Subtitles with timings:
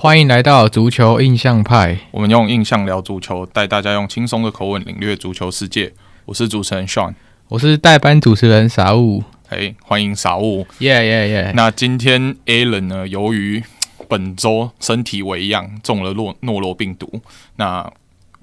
[0.00, 5.92] 欢迎来到足球印象派，我们用印象聊足球，带大家用轻松的口吻领略足球世界。
[6.24, 7.14] 我是主持人 Sean，
[7.48, 9.24] 我是代班主持人傻物。
[9.48, 11.52] 嘿，欢迎傻物，耶耶耶！
[11.56, 13.08] 那今天 Alan 呢？
[13.08, 13.60] 由于
[14.08, 17.20] 本周身体微恙，中了诺诺罗病毒，
[17.56, 17.92] 那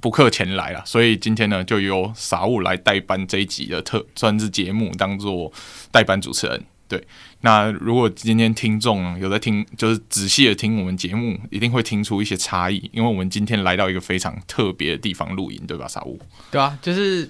[0.02, 5.50] 不克前来了，所以今天呢，就由傻物来代班这一集的特专制节目，当做
[5.90, 6.62] 代班主持人。
[6.88, 7.04] 对，
[7.42, 15.88] 那如果今天听众有在听，就是仔细的听我们节目，一定会听出一些差异，因为我们今天来到一个非常特别的地方录音，对吧？
[15.88, 16.20] 傻物？
[16.52, 17.28] 对啊，就是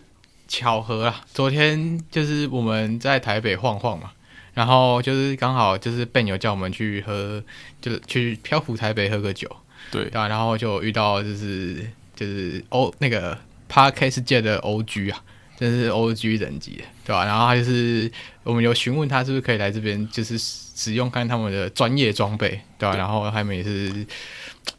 [0.48, 1.22] 巧合啊。
[1.34, 4.12] 昨天就是我们在台北晃晃嘛，
[4.54, 7.42] 然后就是刚好就是 Ben 有叫我们去喝，
[7.81, 9.50] 就是去漂浮台北喝个酒，
[9.90, 13.38] 对，对啊，然后就遇到就是就是欧那个
[13.72, 15.23] Podcast 界的 OG 啊。
[15.58, 17.25] 真是 OG 等级的，对吧？
[17.25, 18.11] 然后他就是
[18.44, 22.95] 我们有询问他是不是可以来这边，就是使用看他们的专业装备，对吧？
[22.95, 24.06] 然后他们也是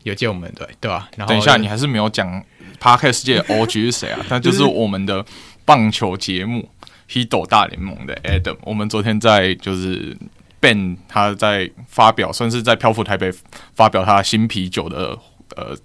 [0.02, 1.08] 有借我们，对对吧？
[1.16, 2.44] 然后等一下，你还是没有讲
[2.80, 4.20] Parkes 世界 OG 是谁啊？
[4.28, 5.24] 那就是我们的
[5.64, 6.68] 棒球节目
[7.26, 8.56] 《Hito 大联盟》的 Adam。
[8.62, 10.16] 我们昨天在就是
[10.60, 13.32] Ben 他在发表，算是在漂浮台北
[13.74, 15.18] 发表他新啤酒的
[15.56, 15.76] 呃。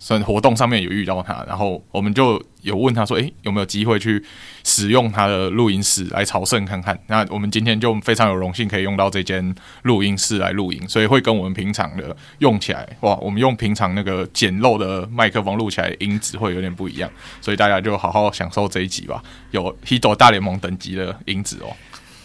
[0.00, 4.24] 算活动上面有遇到他，然后我们就有问他说：“诶、有没有机会去
[4.64, 17.10] 使用他的录音室来朝圣看看？”那我们今天就非常有荣幸可以用到这间录音室来录音，所以会跟我们平常的用起来，哇，我们用平常那个简陋的麦克风录起来音质会有点不一样，
[17.42, 21.76] 所以大家就好好享受这一集吧，有 Hito 大联盟等级的音质哦。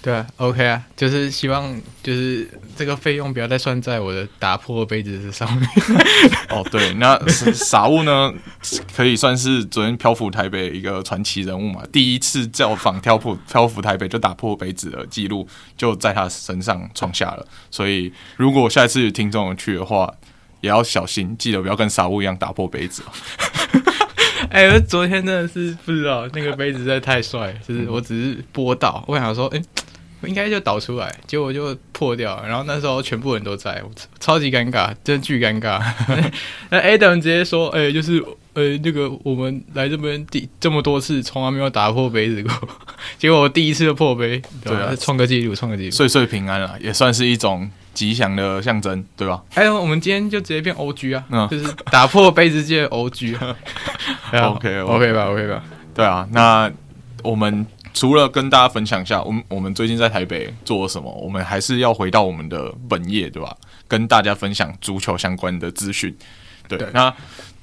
[0.05, 5.67] 对啊，OK 啊，就是希望就是这个费用不要再算在我的打破杯子上面。
[6.49, 8.31] 哦，对，那傻物呢，
[8.95, 11.81] 可以算是昨天漂浮台北一个传奇人物嘛。
[11.91, 17.43] 第一次造访漂浮漂浮台北就打破杯子的记录，就在他身上创下了。
[17.71, 20.13] 所以如果下一次听众有去的话，
[20.61, 23.01] 也要小心，记得不要跟傻物一样打破杯子。
[24.51, 29.65] 哎、欸，我昨天真的是不知道那个杯子实在太帅，就是我只是播到，我想说，哎、欸。
[30.27, 32.43] 应该就倒出来，结果就破掉。
[32.45, 35.81] 然后那时候全部人都在，我超级尴尬，真的巨尴尬。
[36.69, 42.51] 那 Adam 直接说：“哎、欸，就是呃、欸，那个我们来这边第这么多次，从来没有打破杯子过。
[43.17, 49.43] 结果我第一次就破杯，对啊，创个记录，创个记录，岁岁平安了，也算是一种吉祥的象征，对吧？
[49.53, 53.35] 哎，我们今天就直接变 OG 啊，嗯、就是打破杯子界的 OG。
[54.31, 56.71] OK OK 吧，OK 吧，对啊，那
[57.23, 57.65] 我们。
[57.95, 63.55] 除了跟大家分享一下，我们我们最近在台北做了什么，我们还是要回到我们的本业，对吧？
[63.87, 66.13] 跟大家分享足球相关的资讯。
[66.67, 67.13] 对，对那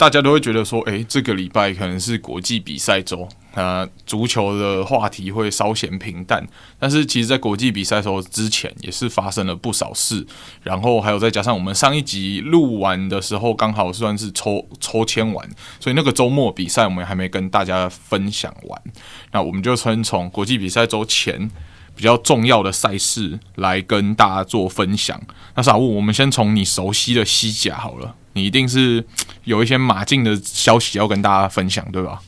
[0.03, 3.29] 大家都会觉得说，诶，这个礼拜可能是国际比赛周。
[3.55, 6.45] 那足球的话题会稍显平淡，
[6.77, 10.27] 但是其实，在国际比赛的时候之前，也是发生了不少事。
[10.65, 15.49] 然后还有再加上我们上一集录完的时候，刚好算是抽抽签完，
[15.79, 18.83] 所以那个周末比赛我们还没跟大家分享完。
[19.31, 21.49] 那我们就先从国际比赛周前
[21.95, 25.23] 比较重要的赛事来跟大家做分享。
[25.55, 29.05] 那傻物，我们先从你熟悉的西甲好了，你一定是
[29.45, 32.23] 有一些马竞的消息要跟大家分享，对吧？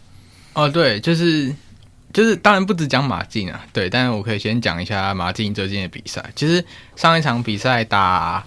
[0.53, 1.55] 哦，对，就是
[2.13, 6.25] 就是，当然不只讲马竞啊，对，但是我可以先讲一下马竞最近的比赛。
[6.37, 6.65] 其实
[6.97, 8.45] 上一场比赛打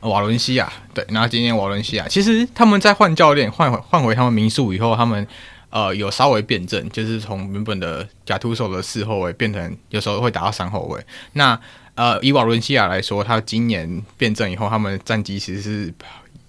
[0.00, 5.26] 瓦伦西亚，对，然后今天瓦伦西亚，其实他们在换教练、换换回他们民宿以后，他们
[5.70, 11.04] 呃有稍微变阵，就是从原本的假突手的四后卫变成有时候会打到三后卫。
[11.32, 11.58] 那
[11.96, 15.94] 呃，以瓦伦西亚来说，他今年变阵以后，他们战绩其实是。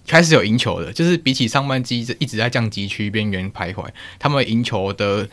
[0.06, 3.86] 开始有赢球的，就是比起上半季一直在降级区边缘徘徊，
[4.18, 5.28] 他们赢球的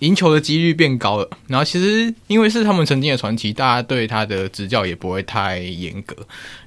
[0.00, 1.28] 赢球的几率变高了。
[1.48, 6.16] 然后其实因为是他们曾经的传奇，大家对他的执教也不会太严格。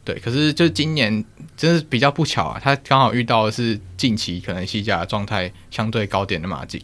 [0.05, 1.23] 对，可是就今年
[1.55, 6.81] 真是比较不巧啊，他刚好遇到的是近期可能西甲状态相对高点的马竞。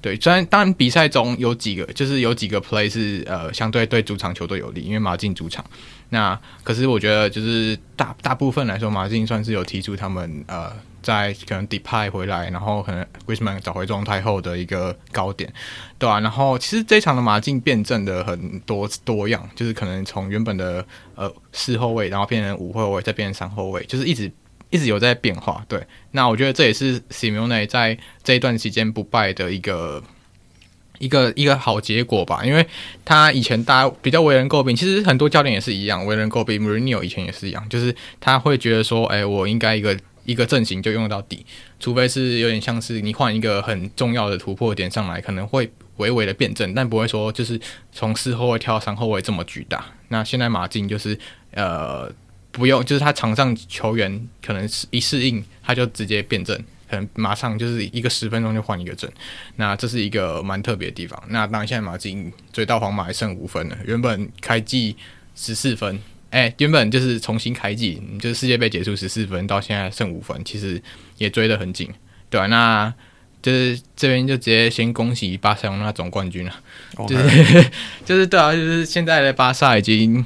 [0.00, 5.64] 对，虽然当然比赛中有几个就是有几个 play 是呃相对对主场球队有利，因为马竞主场。
[6.10, 15.52] 那可是我觉得，就是大大部分来说，马竞算是有提出他们呃，在可能 Depay 回来，然后可能 g r i e z m a n 找回状态后的一个高点，
[15.98, 24.30] 对啊，然后其实这一场的马竞变阵的很多多样，就是可能从原本的呃四后卫，然后变成五后卫，再变成三后卫，就是一直
[24.70, 25.64] 一直有在变化。
[25.68, 30.02] 对，那我觉得这也是 Simone 在这一段时间不败的一个。
[31.00, 32.66] 一个一个好结果吧，因为
[33.06, 36.62] 他以前大家比较为人诟病，其实很多教练也是一样为人诟病。
[36.62, 41.44] Mourinho 以前也是一样，就是他会觉得说，哎，我应该一个一个阵型就用到底，
[41.78, 47.60] 除非是有点像是你换一个很重要的突破点上来，可能会微微的变阵，但不会说就是
[47.92, 49.84] 从四后卫跳到三后卫这么巨大。
[50.08, 51.18] 那现在马竞就是
[51.52, 52.12] 呃
[52.52, 56.56] 不用，就是他场上球员可能是一适应他就直接变阵，
[56.88, 59.10] 可能马上就是一个十分钟就换一个阵。
[59.56, 61.22] 那这是一个蛮特别的地方。
[61.28, 64.96] 那当然现在马竞追到皇马还剩五分了，原本开季
[65.34, 65.98] 十四分。
[66.30, 70.80] 哎、欸，原本就是重新开季，就是世界杯结束十四分，到现在剩五分，其实
[71.18, 71.90] 也追得很紧，
[72.30, 72.46] 对吧、啊？
[72.46, 72.94] 那
[73.42, 76.54] 就是这边就直接先恭喜巴塞罗那总冠军了
[76.94, 77.08] ，Okay.
[77.08, 77.70] 就是
[78.06, 80.24] 就是对啊，就是现在的巴萨已经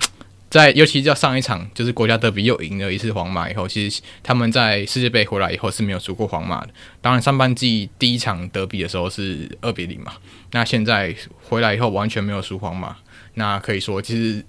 [0.51, 6.69] 在，尤其叫上一场就是国家德比又赢了一次皇马以后，其实他们在世界杯回来以后是没有输过皇马的。
[7.00, 10.12] 当然上半季第一场德比的时候是二比零嘛，
[10.50, 12.95] 那现在回来以后完全没有输皇马，
[13.35, 14.45] 那可以说其实。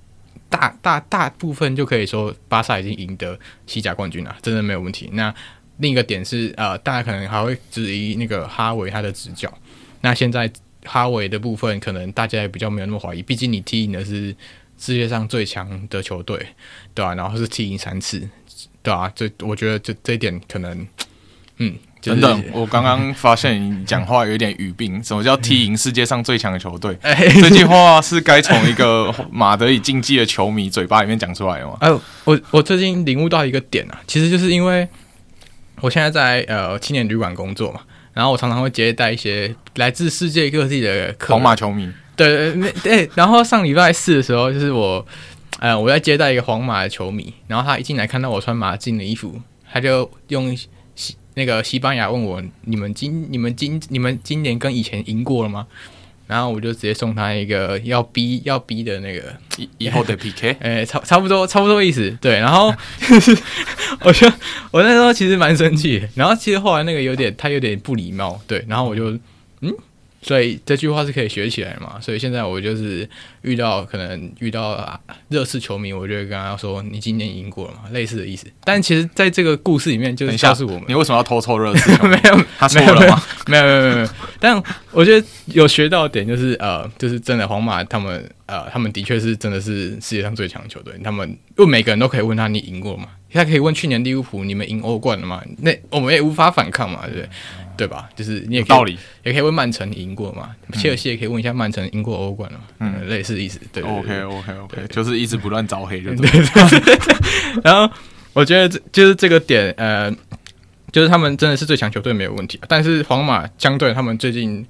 [0.56, 3.38] 大大大部分就可以说，巴萨已经赢得
[3.68, 5.10] 西甲冠军了，真的没有问题。
[5.14, 5.34] 那
[5.78, 9.54] 另一个点是，呃，大家可能还会质疑那个哈维他的执教。
[10.02, 10.50] 那现在
[10.86, 14.36] 哈维的部分，可能大家也比较没有那么怀疑，毕竟你踢赢的是
[14.78, 16.38] 世界上最强的球队，
[16.94, 17.16] 对吧、啊？
[17.16, 18.20] 然后是踢赢三次，
[18.82, 19.14] 对吧、啊？
[19.16, 20.88] 这我觉得这这一点可能，
[21.58, 21.76] 嗯。
[22.06, 25.04] 等等，我刚刚发现你讲话有点语病。
[25.04, 26.96] 什么叫踢赢世界上最强的球队？
[27.42, 31.78] 这句话是该从一个马德里竞技的球迷嘴巴里面讲出来的吗？
[31.80, 31.90] 哎，
[32.24, 34.88] 我我最近领悟到一个点啊，其实就是因为
[35.82, 37.82] 我现在在呃青年旅馆工作嘛，
[38.14, 41.90] 然后我常常会接待一些来自世界各地的皇马球迷。
[42.16, 45.06] 对对对，然后上礼拜四的时候，就是我
[45.60, 49.42] 呃我在接待一个皇马的球迷，然后他一进来看到我穿马竞的衣服，
[49.72, 50.56] 他就用。
[51.36, 55.68] 那个西班牙问我：“你们今、你们今、你们今年跟以前赢过了吗？”
[56.28, 62.10] 然后我就直接送他一个要逼、要逼的那个以以后的 PK， 哎，差差不多差不多意思。
[62.20, 62.74] 对，然后
[64.02, 64.28] 我就
[64.72, 69.12] 我那时候其实蛮生气，然后其实后来那个有点他有点不礼貌，对，然后我就
[69.62, 69.72] 嗯。
[70.26, 72.02] 所以这句话是可以学起来嘛？
[72.02, 73.08] 所以现在我就是
[73.44, 75.00] 遇到可能遇到
[75.30, 78.48] 热刺球迷，我就会跟他说：“你今年赢过了嘛？”类似的意思。
[78.64, 81.92] 但其实在这个故事里面，就是告诉我们，你为什么要偷抽热刺？
[82.08, 83.22] 没有，他错了吗？
[83.46, 84.10] 没有，没有，没有，没有。
[84.40, 90.92] 但我觉得有学到的点就是，呃，就是真的，皇马他们，呃，他们的确是真的是世界上最强的球队。
[91.04, 97.30] 他们因为每个人都可以问他：“你赢过吗？”他可以问去年利物浦：“你们赢欧冠了吗？”那我们也无法反抗嘛，对不对？
[97.78, 98.10] 对吧？
[98.16, 100.56] 就是你也可以道理，也可以问曼城赢过嘛？
[100.74, 102.60] 切尔西也可以问一下曼城赢过欧冠了？
[102.80, 103.60] 嗯，类似的意思。
[103.72, 106.30] 对，OK OK OK，就是一直不断招黑，就 对。
[107.64, 107.90] 然后
[108.34, 110.12] 我觉得这就是这个点，呃，
[110.92, 114.66] 就是他们真的是最强球队没有问题，但是皇马相对他们最近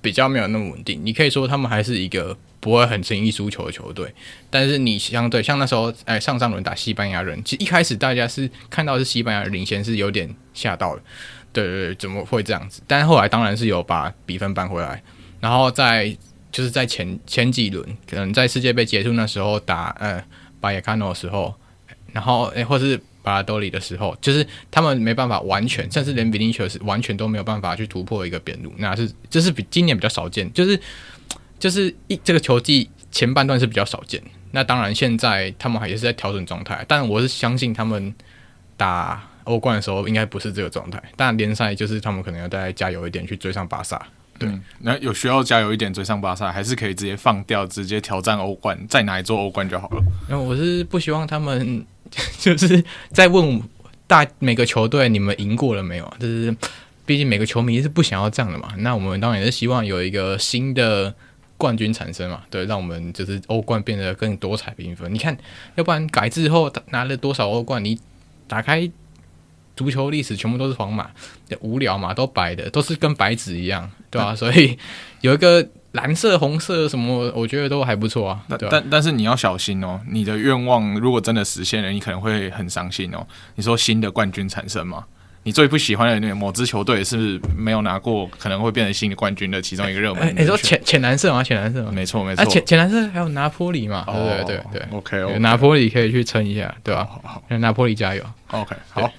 [0.00, 1.00] 比较没有那么稳定。
[1.02, 4.12] 你可以说他们还是一个不会很轻易输球的球队，
[4.50, 11.02] 但是你相对像那时候，哎，上上轮打西班牙人，其实一开始大家是看到是西班牙领先，是有点吓到的。
[11.62, 12.82] 对对，怎么会这样子？
[12.86, 15.02] 但是后来当然是有把比分扳回来，
[15.40, 16.16] 然后在
[16.50, 20.22] 就是在前前几轮，可能在世界杯结束那时候打呃
[20.60, 21.54] 巴耶卡诺的时候，
[22.12, 30.80] 然后诶或是巴拉多里的时候，就是他们没办法完全，甚至连比利球是完全都没有办法去突破一个边路，那是这是比今年比较少见，就是
[31.58, 34.22] 就是一这个球季前半段是比较少见。
[34.52, 38.14] 那当然现在他们还也是在调整状态，但我是相信他们
[38.76, 39.22] 打。
[39.48, 44.00] 欧冠的时候应该不是这个状态，但联赛就是他们可能要再加油一点去追上巴萨。
[44.38, 50.02] 对、嗯，那有需要加油一点追上巴萨，还是可以直接放掉，直接挑战欧冠，再拿一座欧冠就好了。
[50.28, 51.84] 那我是不希望他们
[52.38, 53.60] 就是在问
[54.06, 56.14] 大每个球队你们赢过了没有？
[56.20, 56.54] 就是
[57.04, 58.72] 毕竟每个球迷是不想要这样的嘛。
[58.76, 61.12] 那我们当然也是希望有一个新的
[61.56, 65.12] 冠军产生嘛，对，让我们就是欧冠变得更多彩缤纷。
[65.12, 65.36] 你看，
[65.74, 67.84] 要不然改制后拿了多少欧冠？
[67.84, 67.98] 你
[68.46, 68.88] 打开。
[69.78, 71.08] 足球历史全部都是皇马，
[71.60, 74.34] 无聊嘛，都白的，都是跟白纸一样，对吧、啊？
[74.34, 74.76] 所以
[75.20, 78.42] 有一个蓝色、红色什么，我觉得都还不错啊。
[78.48, 83.24] 但但但是你要小心哦，你的愿望如果真的实现了，你可能会很伤心哦。
[83.54, 85.04] 你说新的冠军产生吗？
[85.44, 90.34] 你最不喜欢的那个某支球队是不是没有拿过，可能会变成新的冠军的其中一个热门。
[90.36, 91.42] 你说浅浅蓝色吗？
[91.42, 91.92] 浅蓝色吗？
[91.92, 92.44] 没错没错。
[92.46, 94.04] 浅浅蓝色还有拿坡里嘛？
[94.06, 94.82] 对对对对。
[94.90, 97.08] OK OK，拿坡里可以去撑一下，对吧？
[97.10, 98.22] 好好，拿坡里加油。
[98.50, 99.10] OK 好。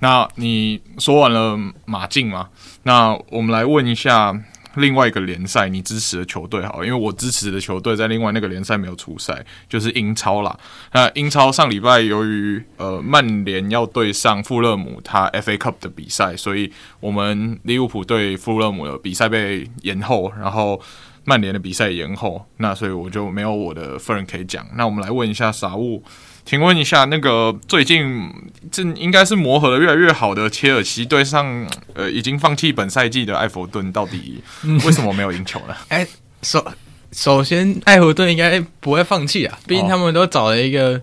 [0.00, 2.48] 那你说完了马竞吗？
[2.82, 4.38] 那我们来问一下
[4.74, 10.58] 另外一个联赛你支持的球队好，因为我支持的球队在另外那个联赛没有出赛，就是英超啦。
[10.92, 16.70] 那英超上礼拜由于呃曼联要对上富勒姆，他 FA Cup 的比赛，所以
[17.00, 20.80] 我们利物浦对富勒姆的比赛被延后，然后
[21.24, 24.66] 曼联的比赛延后，那所以我就没有我的份可以讲。
[24.74, 26.02] 那我们来问一下傻物。
[26.44, 28.30] 请问一下，那个最近
[28.70, 34.42] 这应该是磨合的越来越好的切尔西对上呃已经放弃本赛季的艾弗顿，到底
[34.84, 35.74] 为什么没有赢球呢？
[35.88, 36.06] 哎、
[36.42, 36.64] 首
[37.12, 41.00] 首先艾弗顿应该不会放弃啊，毕竟他们都找了一个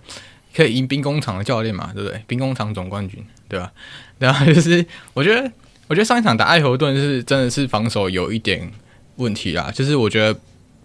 [0.56, 2.22] 可以赢兵工厂的教练嘛，对不对？
[2.28, 3.72] 兵工厂总冠军，对吧？
[4.20, 5.52] 然后就是我觉得，
[5.88, 8.72] 我觉得上一场打埃弗顿是真的是防守有一点
[9.16, 9.72] 问题啦。
[9.74, 10.40] 就是我觉得，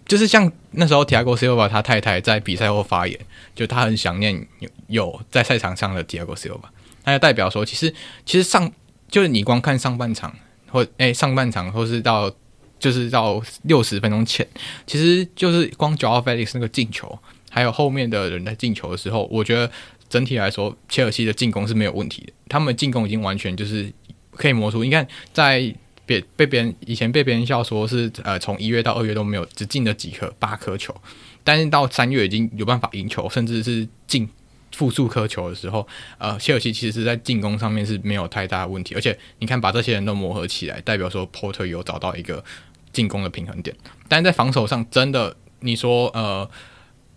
[0.07, 3.19] 就是像那时候 Tiago Silva 他太太在比赛后发言，
[3.53, 4.47] 就他很想念
[4.87, 6.69] 有在赛场上的 Tiago Silva，
[7.03, 7.93] 那就代表说，其实
[8.25, 8.71] 其实上
[9.09, 10.33] 就是你光看上半场
[10.69, 12.33] 或诶、上半场或是到
[12.79, 14.47] 就是到六十分钟前，
[14.85, 17.19] 其实就是光 Joao Felix 那个进球。
[17.49, 19.71] 还有后面的人在进球的时候，我觉得
[20.09, 22.33] 整体来说，切尔西的进攻是没有问题的。
[22.47, 23.91] 他们进攻已经完全就是
[24.31, 24.83] 可以磨出。
[24.83, 25.73] 你看，在
[26.07, 30.95] 别被别人以前被别人笑说是呃从一月到二月都没有只进了几颗八颗球，
[31.43, 34.27] 但是到三月已经有办法赢球，甚至是进
[34.71, 35.87] 复数颗球的时候，
[36.17, 38.95] 呃，切尔西其实是在进攻上面是没有太大的问题。
[38.95, 42.43] 而且你看，把这些人都磨合起来，代表说 Porter 有找到一个
[42.91, 43.75] 进攻的平衡点。
[44.07, 46.49] 但是在防守上，真的你说呃。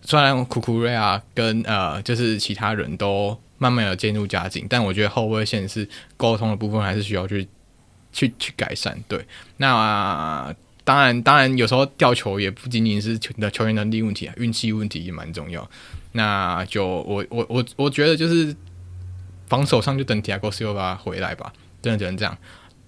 [0.03, 7.47] 虽然库库瑞亚跟呃，就是其他人都慢慢有渐入佳境，但我觉得后卫线是沟通的部分还是需要去
[8.11, 8.97] 去去改善。
[9.07, 9.25] 对，
[9.57, 15.69] 那、呃、当然当然有时候吊球也不仅仅是球的球员能力问题啊，运气问题也蛮重要。
[16.13, 18.55] 那就我我我我觉得就是
[19.47, 22.37] 防守上就等 Thiago Silva 回来吧，真的只能这样。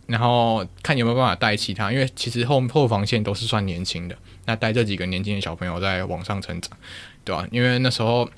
[0.06, 4.18] 然后看有没有办法带其他，因为其实后后防线都是算年轻的。
[4.46, 6.78] 那带这几个年轻的小朋友在往上成长，
[7.24, 7.48] 对吧、啊？
[7.50, 8.30] 因为那时候，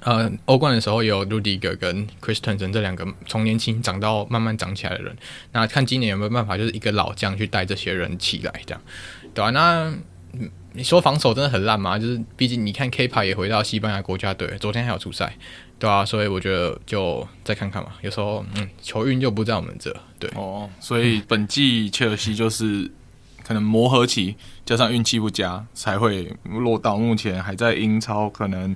[0.00, 5.16] 呃，欧冠的时候有鲁迪格跟 Christensen 这两个从年轻长到慢慢长起来的人。
[5.52, 8.82] 那看今年有没有办法，就是一个老将去带这些人起来，这样，
[9.32, 9.50] 对、啊？
[9.50, 9.92] 那
[10.72, 11.98] 你说防守真的很烂吗？
[11.98, 15.36] 就是毕竟你看 Kepa 也回到西班牙国家队，昨天还有出赛，
[15.78, 16.04] 对、啊？
[16.04, 17.90] 所以我觉得就再看看嘛。
[18.00, 20.30] 有时候，嗯，球运就不在我们这，对。
[20.34, 22.90] 哦，所以本季切尔西就是。
[23.44, 28.72] 可能磨合期加上运气不佳，才会落到目前还在英超可能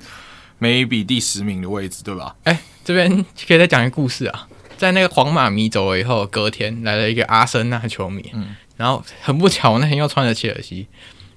[0.61, 2.35] maybe 第十名的位置，对吧？
[2.45, 10.87] 哎、欸，这边可以再讲一个故事啊，在那个皇马迷走了以后，隔天来了一个阿森纳球迷，嗯，然后很不巧，那天又穿着切尔西，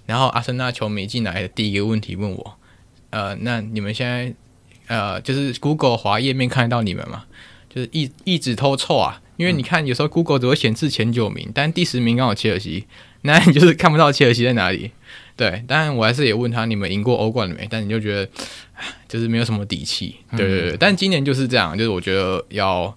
[0.06, 2.58] 然后阿森纳球迷进来的第一个问题问我，
[3.10, 4.34] 呃，那你们现在
[4.88, 7.26] 呃，就是 Google 滑页面看得到你们吗？
[7.70, 12.88] 就是一一直偷臭啊，因为你看有时候 Google 只会显示前九名，但第十名刚好切尔西。
[13.22, 14.92] 那你就是看不到切尔西在哪里，
[15.40, 15.64] 对。
[15.66, 17.66] 当然，我还是也问他你们赢过欧冠了没？
[17.70, 18.30] 但你就觉得，
[19.08, 20.78] 就是没有什么底气，对对对。
[20.78, 22.94] 但今年就是这样，就是我觉得要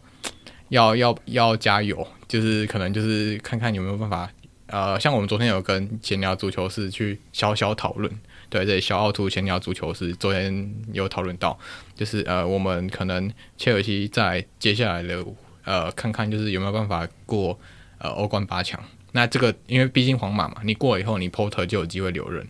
[0.70, 4.28] 要要要加油，就是可能就是看看有没有办法，
[4.66, 8.12] 呃，像我们昨天有跟闲聊足球室去小小讨论，
[8.50, 11.56] 对对，小奥图闲聊足球室昨天有讨论到，
[11.94, 15.25] 就是呃，我们可能切尔西在接下来的
[15.64, 17.56] 呃，看看就是有没有办法过
[18.02, 18.78] 呃欧冠八强。
[19.12, 22.47] 那这个，因为毕竟皇马嘛，你过了以后，你 Porter 就有机会留任。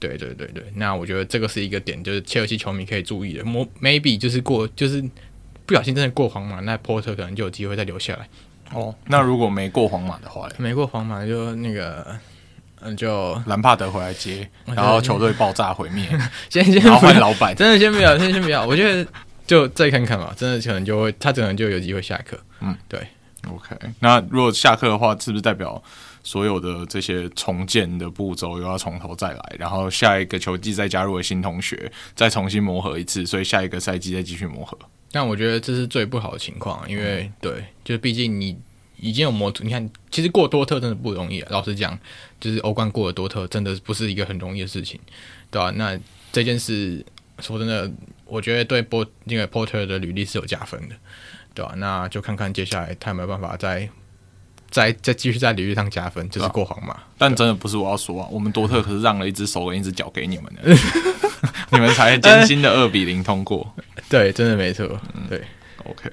[0.00, 3.42] 对对对对，那我觉得这个是一个点，就是切尔西球迷可以注意的。
[3.82, 5.02] maybe 就是过，就是
[5.66, 8.28] 不小心真的过皇马，那 Porter 可能就有机会再留下来。
[8.72, 12.16] 哦，那如果没过皇马的话，没过皇马就那个，
[12.80, 16.06] 嗯，就兰帕德回来接，然后球队爆炸毁灭，
[16.48, 18.64] 先先换老板，真的先不要，先先不要。
[18.64, 19.10] 我觉得
[19.46, 22.38] 就再看看吧，真的可能就会，他可能就有机会下课。
[22.60, 23.00] 嗯，对。
[23.50, 25.82] OK，那如果下课的话，是不是代表
[26.22, 29.56] 所有的这些重建的步骤又要从头再来？
[29.58, 34.78] 然后下一个球季再加入了新同学，再重新磨合一次，所以下一个赛季再继续磨合。
[35.10, 38.56] 但我觉得这是最不好的情况，因为、嗯、对，就是毕竟你
[38.98, 41.40] 已经有磨，你看，其实过多特真的不容易。
[41.48, 41.98] 老实讲，
[42.38, 45.00] 就是欧冠过了多特，真的不是一个很容易的事情，
[45.50, 45.72] 对吧、啊？
[45.76, 45.98] 那
[46.30, 47.02] 这件事
[47.38, 47.90] 说真的，
[48.26, 50.94] 我觉得对波那个 Porter 的履历是有加分的。
[51.58, 51.74] 对吧、啊？
[51.76, 53.88] 那就看看接下来他有没有办法再
[54.70, 56.94] 再再继续在履历上加分，就是过皇马。
[56.94, 60.62] 啊、但真的不是我要说啊，我们多特可是让了一只手跟一只脚给你们的，
[61.72, 63.74] 你们才 艰辛的二比零通过。
[64.08, 64.86] 对，真的没错。
[65.28, 66.10] 对、嗯、，OK，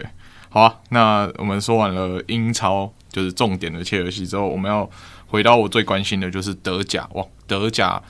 [0.50, 0.76] 好啊。
[0.90, 4.90] 那我们说完了英超，就是重点的切尔西之后，我们要
[5.28, 7.08] 回到我最关心的就是德甲。
[7.14, 8.02] 哇，德甲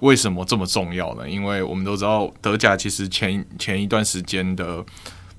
[0.00, 1.26] 为什么这么重要呢？
[1.26, 4.84] 因为我们都知道德甲其实前前一段时间的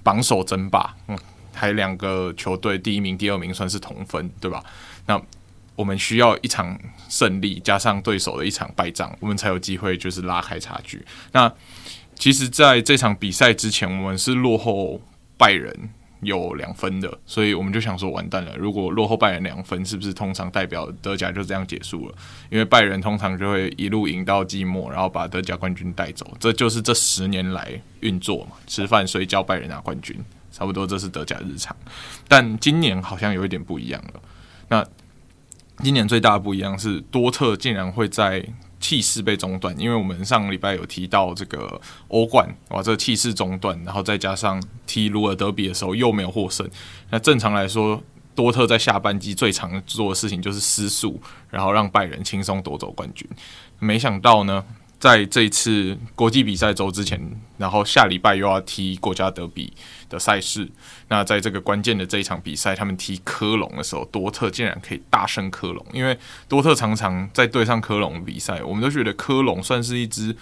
[0.02, 1.20] 榜首争霸，嗯。
[1.54, 4.64] 还两个球队，第一名、第二名算是同分，对吧？
[5.06, 5.22] 那
[5.76, 6.80] 我们需要一场
[7.10, 11.04] 胜利加上对手的一场败仗，我们才有机会就是拉开差距。
[11.32, 11.52] 那
[12.16, 15.02] 其实，在这场比赛之前，我们是落后
[15.36, 15.90] 拜仁
[16.22, 18.56] 有两分的，所以我们就想说，完蛋了！
[18.56, 22.16] 如果落后拜仁两分，是不是通常代表德甲就这样结束了？
[22.52, 26.38] 因为拜仁通常就会一路赢到季末，然后把德甲冠军带走。
[26.40, 30.16] 这就是这十年来运作嘛，吃饭睡觉，拜仁拿冠军。
[30.54, 31.76] 差不多，这是德甲日常，
[32.28, 34.22] 但今年好像有一点不一样了。
[34.70, 34.86] 那
[35.84, 38.46] 今年最大的不一样是，多特竟然会在
[38.80, 46.70] 气势被中断，因为我们上个礼拜有提到这个欧冠，哇，这个气势中断，然后再加上踢鲁尔德比的时候又没有获胜，
[47.10, 48.04] 那正常来说，
[48.36, 51.20] 多特在下半季最常做的事情就是失速，
[51.50, 53.28] 然后让拜仁轻松夺走冠军。
[53.80, 54.64] 没想到呢，
[55.04, 57.20] 在这一次国际比赛周之前，
[57.58, 59.74] 然后下礼拜又要踢国家德比
[60.08, 60.66] 的赛事。
[61.10, 65.86] 那在这个关键的这一场比赛，他们踢科隆的时候，多特竟然可以大胜科隆。
[65.92, 66.18] 因为
[66.48, 70.34] 多特常常在对上科隆比赛，我们都觉得科隆算是一支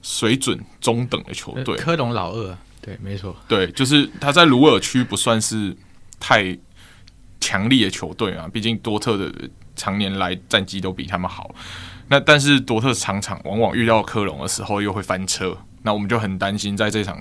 [0.00, 1.76] 水准中等的球队。
[1.76, 5.76] 科隆老二，对，没错，对，就是他在鲁尔区不算是
[6.18, 6.56] 太
[7.38, 8.48] 强力的球队啊。
[8.50, 9.30] 毕竟多特的
[9.74, 11.54] 常年来战绩都比他们好。
[12.08, 17.20] 那但是多特常常往往遇到科隆的时候又会翻车，那我们就很担心在这场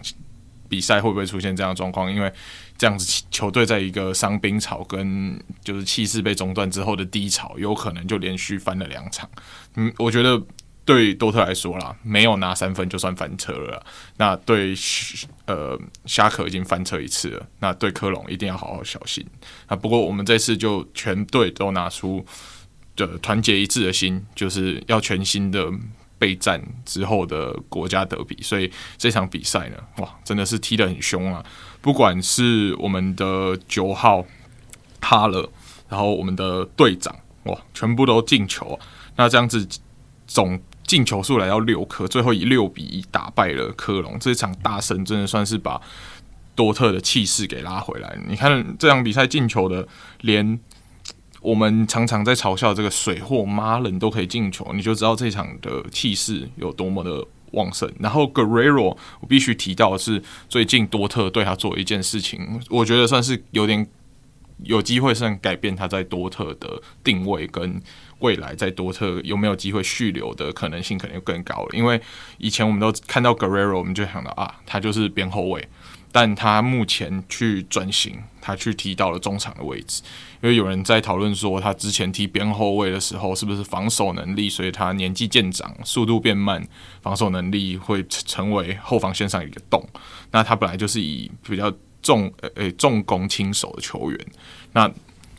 [0.68, 2.32] 比赛会不会出现这样的状况，因为。
[2.78, 9.30] 这样子球队在一个伤兵潮跟就是气势被中断之后的低潮，有可能就连续翻了两场。
[9.76, 10.38] 嗯，我觉得
[10.84, 13.82] 对多特来说啦，没有拿三分就算翻车了。
[14.18, 14.76] 那对
[15.46, 19.26] 呃沙克已经翻车一次了，那对科隆一定要好好小心。
[19.68, 22.26] 啊，不过我们这次就全队都拿出
[22.96, 25.70] 的团结一致的心，就是要全新的
[26.18, 28.42] 备战之后的国家德比。
[28.42, 31.44] 所以这场比赛呢，哇，真的是踢得很凶啊！
[31.82, 34.26] 不管是我们的九号
[35.02, 35.50] 哈勒，
[35.90, 38.80] 然后我们的队长哇，全部都进球。
[39.16, 39.68] 那这样子
[40.26, 44.18] 总进球数来到六颗，最后以六比一打败了科隆。
[44.20, 45.80] 这场大胜真的算是把
[46.56, 48.18] 多特的气势给拉回来。
[48.28, 49.88] 你看这场比赛进球的，
[50.22, 50.60] 连
[51.46, 57.26] 我们常常在嘲笑这个水货马人都可以进球，你就知道这场的气势有多么的。
[57.52, 63.88] 旺盛，然后 Guerrero，我必须提到的是，最近多特对他做一件事情，我觉得算是有点
[64.64, 67.82] 有机会，算改变他在多特的定位跟
[68.20, 71.70] 未来在多特有没有机会续留的可能性，可能更高了。
[71.72, 72.02] 因为
[72.40, 75.66] 以前我们都看到 Guerrero，我们就想到啊，他就是边后卫。
[76.18, 80.02] 但他目前去转型，他去踢到了中场的位置，
[80.42, 86.66] 因为有人在讨论说，他之前踢边后卫的时候，是不是防守能力随他年纪渐长，速度变慢，
[87.02, 89.86] 防守能力会成为后防线上一个洞？
[90.32, 91.70] 那他本来就是以比较
[92.02, 94.18] 重呃呃重攻轻守的球员，
[94.72, 94.90] 那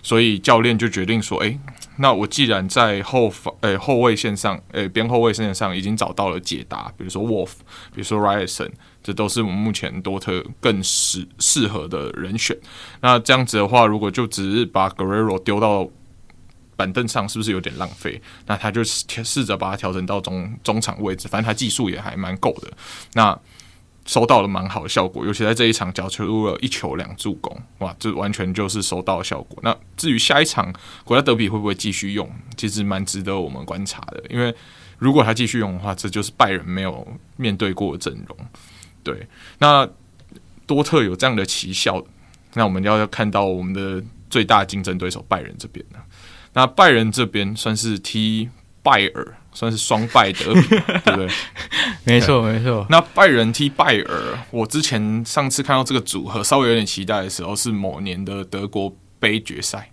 [0.03, 1.59] 所以教练就决定说，诶，
[1.97, 7.53] 那我既然在后防呃后卫线上，呃边后卫线上已经找到了解答，比如说 Wolf，
[7.95, 8.73] 比如说 Ryerson。
[9.07, 12.59] 这都是我们目前多特更适适合的人选。
[13.01, 15.89] 那这样子的话，如果就只是把 Guerrero 丢到
[16.75, 18.21] 板凳上，是不是有点浪费？
[18.47, 22.73] 那他就试着把它调整到中中场位置，反正他技术也还蛮够的。
[23.13, 23.39] 那
[24.07, 29.57] 收到了蛮好的效果，尤其在这一场角球入了一球两助攻，哇，这完全就是收到效果。
[29.63, 34.21] 那至于下一场国家德比会不会继续用，其实蛮值得我们观察的。
[34.29, 34.53] 因为
[34.99, 38.37] 如果他继续用的话，这就是拜仁没有面对过的阵容。
[39.07, 39.25] 对，
[39.59, 39.89] 那
[40.67, 42.05] 多特有这样的奇效，
[42.55, 45.99] 那我们要要看到我们的最大竞争对手拜仁这边呢。
[46.55, 48.49] 那拜仁这边算是踢
[48.83, 51.29] 拜尔，算是双败德比，对不对？
[52.03, 52.85] 没错，没错。
[52.91, 59.89] 那拜仁踢拜尔，我之前上次看到这个组合稍微有点期待的时候，是某年的德国杯决赛。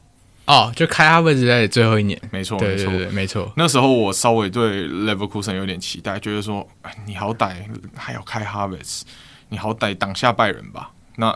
[0.45, 3.53] 哦，就开哈维兹在最后一年，没错，对对对，没错，没错。
[3.55, 6.67] 那时候我稍微对 Leverkusen 有点期待，觉得说，
[7.05, 7.63] 你好歹
[7.95, 9.05] 还要开哈维兹，
[9.47, 10.91] 你好歹挡下拜仁吧。
[11.15, 11.33] 那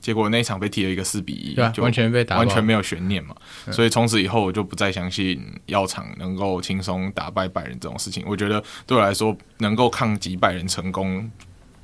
[0.00, 3.34] 结果那一场被踢了一个四比一，就完全被打，完全没有悬念嘛。
[3.72, 8.22] 所以从此以后，我就不再相信药厂能够轻松打败拜仁这种事情。
[8.28, 11.28] 我觉得对我来说，能够抗击拜仁成功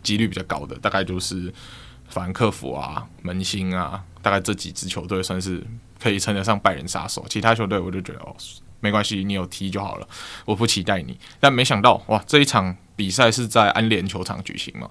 [0.05, 1.53] 几率比较高的，大概就是
[2.09, 5.61] 法兰克福啊、门兴啊，大概这几支球队算是。
[6.03, 8.35] 可以称得上拜仁杀手，其他球队我就觉得哦，
[8.81, 10.09] 没关系，你有踢就好了，
[10.45, 11.17] 我不期待你。
[11.39, 14.89] 但没想到哇，这一场比赛是在安联球场举行嘛？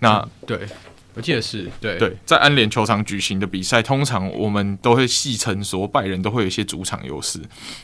[0.00, 0.66] 那、嗯、对，
[1.14, 7.40] 我记得是对对，在安联球场举行的比赛，通常我们都会戏称说拜仁都会有一些主场优势，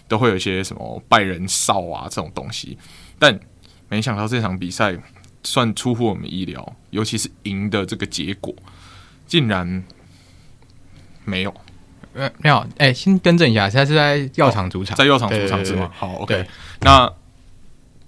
[0.09, 2.77] 都会有一些什么拜仁哨啊这种东西。
[3.19, 3.39] 但
[3.89, 4.99] 没想到这场比赛
[5.45, 8.53] 算出乎我们意料，尤其是赢的这个结果，
[9.29, 9.85] 竟然
[11.25, 11.55] 没有。
[12.17, 15.91] 呃，没有，哎、欸，先更正一下，现在是在药厂主场，哦、在药厂主场是吗？
[15.95, 16.45] 好，OK。
[16.81, 17.11] 那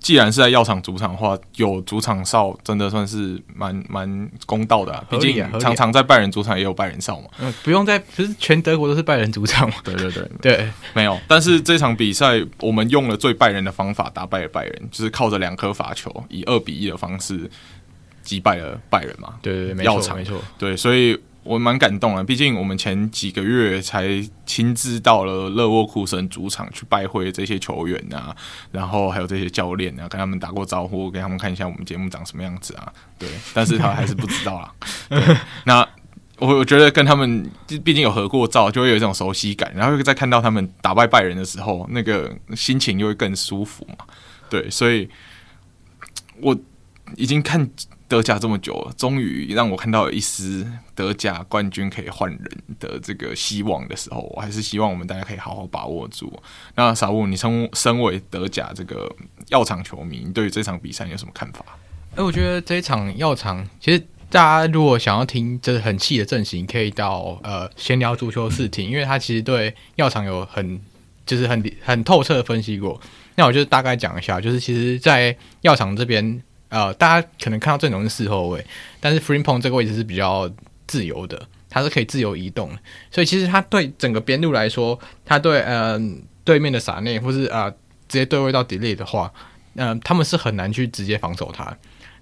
[0.01, 5.05] 既然是在药厂主场的话，有主场哨，真的算是蛮蛮公道的、啊。
[5.11, 7.29] 毕竟常常在拜仁主场也有拜仁哨嘛。
[7.41, 9.75] 嗯，不用在，不是全德国都是拜仁主场嘛？
[9.83, 11.19] 对对对对，没有。
[11.27, 17.51] 但是这场比赛我们用了最拜仁的方法打败了拜仁，就是靠着两颗罚球，以二比一的方式
[18.23, 19.35] 击败了拜仁嘛。
[19.43, 20.41] 对对对，没错没错。
[20.57, 28.37] 对，所以我蛮感动的，毕竟我们前几个月才亲自到了勒沃库森主场去拜会这些球员啊，
[28.71, 32.93] 然后还有这些教练啊，跟他们打过招呼，给他们看一下我们节目长什么样子啊。
[33.19, 34.75] 对， 但是他还是不知道啊。
[35.65, 35.89] 那
[36.37, 37.51] 我我觉得跟他们
[37.83, 44.05] 毕竟有合过照，就会有一种熟悉感，然后再看到他们打败拜仁的时候，那个心情就会更舒服嘛。
[44.51, 45.09] 对，所以
[46.43, 46.55] 我
[47.17, 47.71] 已经看。
[48.09, 52.41] 德甲这么久，终于让我看到一丝德甲冠军可以换人
[52.81, 56.33] 的这个希望的时候，我还是希望我们大家可以好好把握住。
[56.75, 59.15] 那傻物，你身身为德甲这个
[59.51, 61.63] 药厂球迷，你对于这场比赛有什么看法？
[62.17, 70.81] 哎、我觉得这一场药厂，其实大家如果想要听就是很气的阵型，可以到呃闲聊足球室听，因为他其实对药厂有很
[71.27, 72.99] 就是很很透彻的分析过。
[73.35, 76.43] 那我就大概讲一下，就是其实，在药厂这边。
[76.71, 78.63] 呃，大家可能看到阵容是四后卫，
[79.01, 80.51] 但是 Frimpong 这个位置是比较
[80.87, 82.71] 自由的，他是可以自由移动，
[83.11, 85.99] 所以其实他对整个边路来说，他对呃
[86.45, 87.71] 对面的萨内或是啊、呃、
[88.07, 89.33] 直接对位到 Delay 的话，
[89.77, 91.75] 嗯、呃，他们是很难去直接防守他。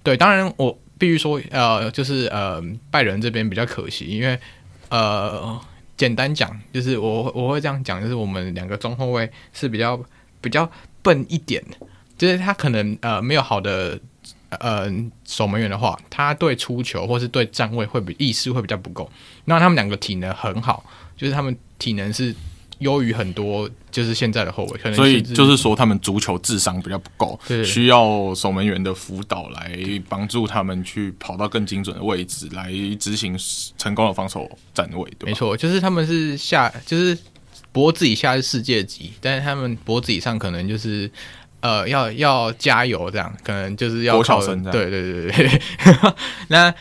[0.05, 4.39] 对，当然我必须说，呃，就是呃拜仁这边比较可惜，因为
[4.91, 5.61] 呃
[5.97, 10.01] 简单讲，就是我我会这样讲，就是我们两个中后卫是比较
[10.41, 10.71] 比较
[11.03, 11.61] 笨一点，
[12.17, 13.99] 就是他可能呃没有好的。
[14.61, 14.93] 呃，
[15.25, 19.11] 守门员的话，他对出球或是对站位会比意识会比较不够。
[19.45, 20.85] 那他们两个体能很好，
[21.17, 22.35] 就是他们体能是
[22.79, 24.79] 优于很多，就是现在的后卫。
[24.79, 33.39] 可能所以就是说，他们足球智商比较不够，需要守门员的辅导来帮助他们去跑到更精准的位置，来执行
[33.79, 35.11] 成功的防守站位。
[35.19, 37.17] 对，没错，就是他们是下，就是
[37.73, 41.11] 脖子以下是世界级，但是他们脖子以上可能就是。
[41.67, 44.41] 呃，要要加油，这样可能就是要靠。
[44.47, 45.61] 对对对对。
[46.47, 46.73] 那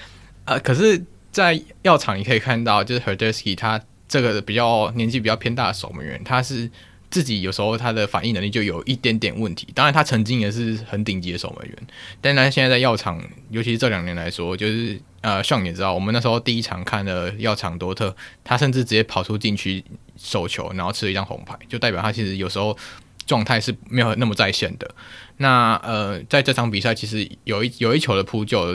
[0.46, 6.70] 呃，可是，在药厂你可以看到，就是 Hradecky 他这个比较年纪比较偏大的守门员，他是
[7.10, 9.68] 自己有时候他的反应能力就有一点点问题。
[9.74, 11.76] 当然，他曾经也是很顶级的守门员，
[12.22, 13.20] 但他现在在药厂，
[13.50, 19.84] 尤其是这两年来说，就是呃，像你也知道，我们那时候第一场看的药厂多特，他甚至直接跑出禁区
[20.16, 22.78] 守球，然后吃了一张红牌，就代表他其实有时候。
[23.26, 24.90] 状态是没有那么在线的。
[25.38, 28.74] 那呃，在这场比赛，其实有一有一球的扑救，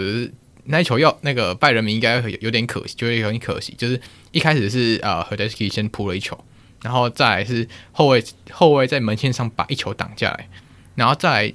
[0.64, 3.74] 那一球要那个拜仁迷应该有，有点可惜，就会有点可惜。
[3.78, 3.98] 就是
[4.30, 6.38] 一开始是呃 Hradecky 先扑了一球，
[6.82, 10.48] 然后再来是后卫后卫在门线上把一球挡下来，
[10.94, 11.52] 然后再来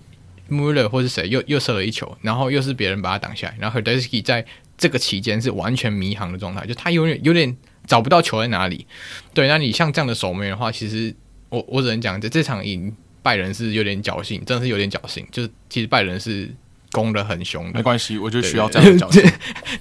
[0.49, 4.43] Müller 或是谁又又射了一球，然后又是别人把他挡下来，然后 Hradecky 在
[4.75, 7.55] 这个期间是完全迷航的状态，就他有点有点
[7.85, 8.87] 找不到球在哪里。
[9.35, 11.15] 对，那你像这样的守门员的话，其实。
[11.55, 15.25] 我我只能讲，这这场赢拜仁是有点侥幸，真的是有点侥幸。
[15.31, 16.49] 就是其实拜仁是
[16.91, 19.21] 攻的很凶的，没关系，我就需要这样的侥幸。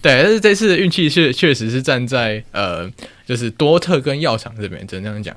[0.01, 2.91] 对，但是这次的运气确确实是站在呃，
[3.27, 5.37] 就是多特跟药厂这边，只能这样讲。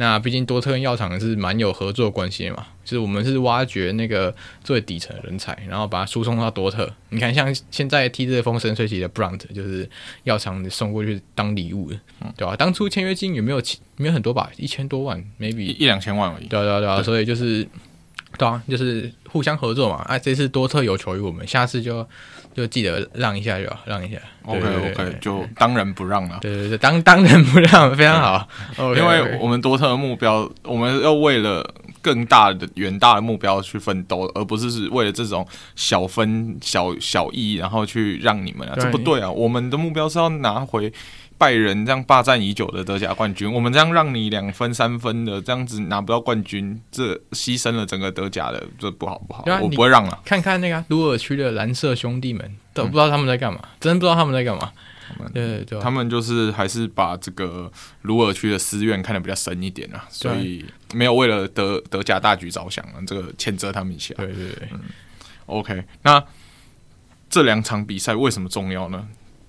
[0.00, 4.32] 那毕竟多特跟药厂是蛮有合作关系的嘛，就是我们是挖掘那个
[4.62, 6.88] 最底层的人才，然后把它输送到多特。
[7.08, 9.90] 你看，像现在踢这风生水起的 Brandt，就是
[10.22, 11.98] 药厂送过去当礼物的，
[12.36, 12.56] 对吧、啊？
[12.56, 13.60] 当初签约金有没有
[13.96, 14.48] 没有很多吧？
[14.56, 16.46] 一千多万，maybe 一两千万而已。
[16.46, 17.66] 对啊对啊对啊，所以就是
[18.38, 20.04] 对啊，就是互相合作嘛。
[20.06, 22.08] 哎、啊，这次多特有求于我们，下次就。
[22.58, 24.18] 就记得让一下就好，让一下。
[24.44, 26.38] OK OK，就当仁不让了。
[26.40, 28.48] 对对对，当 当仁不让，非常好。
[28.76, 31.64] Okay, 因为我们多特的目标，我们要为了
[32.02, 39.30] 更大的、远大的目标去奋斗，而不是是为了这种小分、小小意，然后去让你们啊，这不对啊！
[39.30, 40.92] 我们的目标是要拿回。
[41.38, 50.20] 拜仁这样霸占已久的德甲冠军，我们这样让你两分三分的这样子拿不到冠军，这牺牲了整个德甲的，这不好不好，啊、我不会让了。
[50.24, 54.72] 看看那个鲁尔区的蓝色兄弟们，都不知道他们在干嘛，嗯、真不知道他们在干嘛。
[55.32, 57.72] 对对对，他们就是还是把这个
[58.02, 64.14] 鲁尔区的私怨看得比较深一点啊，所以没有为了德德甲大局着想啊，这个谴责他们一下。
[64.18, 64.80] 对对对，嗯
[65.46, 66.22] ，OK，那
[67.30, 69.08] 这两场比赛为什么重要呢？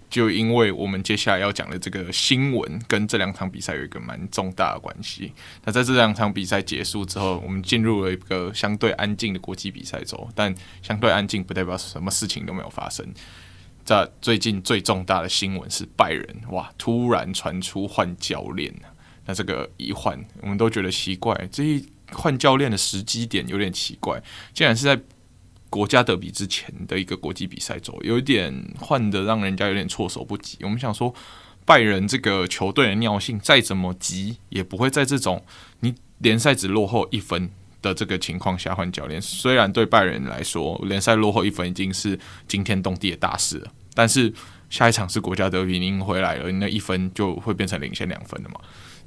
[0.09, 5.31] 就因为我们接下来要讲的这个新闻跟这两场比赛有一个蛮重大的关系。
[5.63, 10.27] 那在这两场比赛结束之后，我们进入了一个相对安静的国际比赛周。
[10.33, 13.05] 但相对安静不代表什么事情都没有发生。
[13.85, 18.73] 在最近最重大的新闻是拜仁哇，突然传出换教练。
[19.25, 24.21] 那这个一换，我们都觉得奇怪，这一换教练的时机点有点奇怪，
[24.53, 24.99] 竟然是在。
[25.69, 30.57] 国家德比之前的一个国际比赛中，有一点换得让人家有点措手不及。
[30.61, 31.13] 我们想说，
[31.65, 35.43] 拜仁这个球队的尿性再怎么急，也不会在这种
[35.81, 37.49] 你联赛只落后一分
[37.81, 39.21] 的这个情况下换教练。
[39.21, 44.33] 虽然对拜仁来说，联赛落后一分已经是惊天动地的大事了，但是
[44.69, 48.59] 下一场是国家德比，您回来了，你那一分就会变成领先两分了嘛。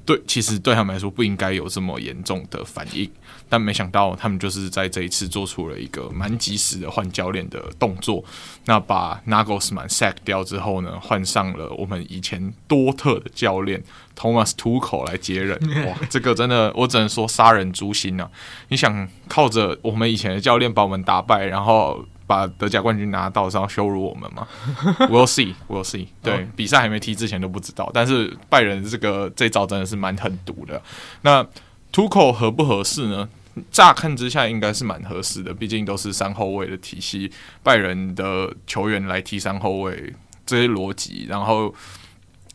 [0.04, 3.08] 对，其实对他们来说不应该有这么严重的反应，
[3.48, 8.24] 但没想到他们就是在这一次做出了一个蛮及时的换教练的动作。
[8.64, 13.82] 那把 Nagelsmann sack 掉之后呢，换上了我们以前多特的教练
[14.16, 15.58] Thomas Tuchel 来接任。
[15.86, 18.28] 哇，这个真的我只能说杀人诛心啊！
[18.68, 22.04] 你想靠着我们以前的教练把我们打败，然后。
[22.32, 24.48] 把德甲冠军拿到，是要羞辱我们吗？
[25.10, 26.06] We'll see, we'll see。
[26.22, 26.42] 对，oh.
[26.56, 30.80] 比赛还没踢之前都不知道，但是拜仁这个这招真的是蛮狠毒的。
[31.20, 31.46] 那
[31.92, 33.28] Tuchel 合不合适呢？
[33.70, 37.30] 乍看之下应该是蛮合适的，毕竟都是三后卫的体系，
[37.62, 40.14] 拜仁的球员来踢三后卫
[40.46, 41.74] 这些逻辑，然后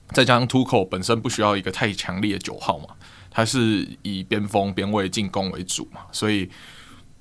[0.07, 2.87] 再加上 Tuchel 本身不需要一个太强烈的九号嘛，
[3.29, 6.49] 他是以边锋边卫进攻为主嘛，所以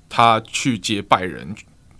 [0.09, 1.55] 他去接拜仁。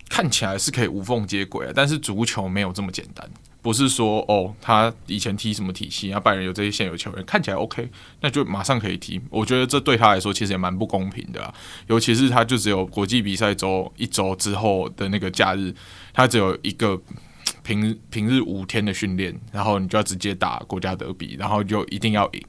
[0.08, 3.28] 看起来是可以无缝接轨啊，但是足球没有这么简单，
[3.62, 7.88] 不是说哦，他以前踢什么体系啊，拜仁有这些现有球员看起来 OK，
[8.20, 9.20] 那就马上可以踢。
[9.30, 11.54] 我觉得这对他来说其实也蛮不公平的啊，
[11.86, 15.74] 尤其是他就只有国际比赛周一周之后的那个假日，
[16.12, 17.00] 他只有一个。
[17.68, 22.42] 平平日五天的训练，然后你就要直接打国家德比，然后就一定要赢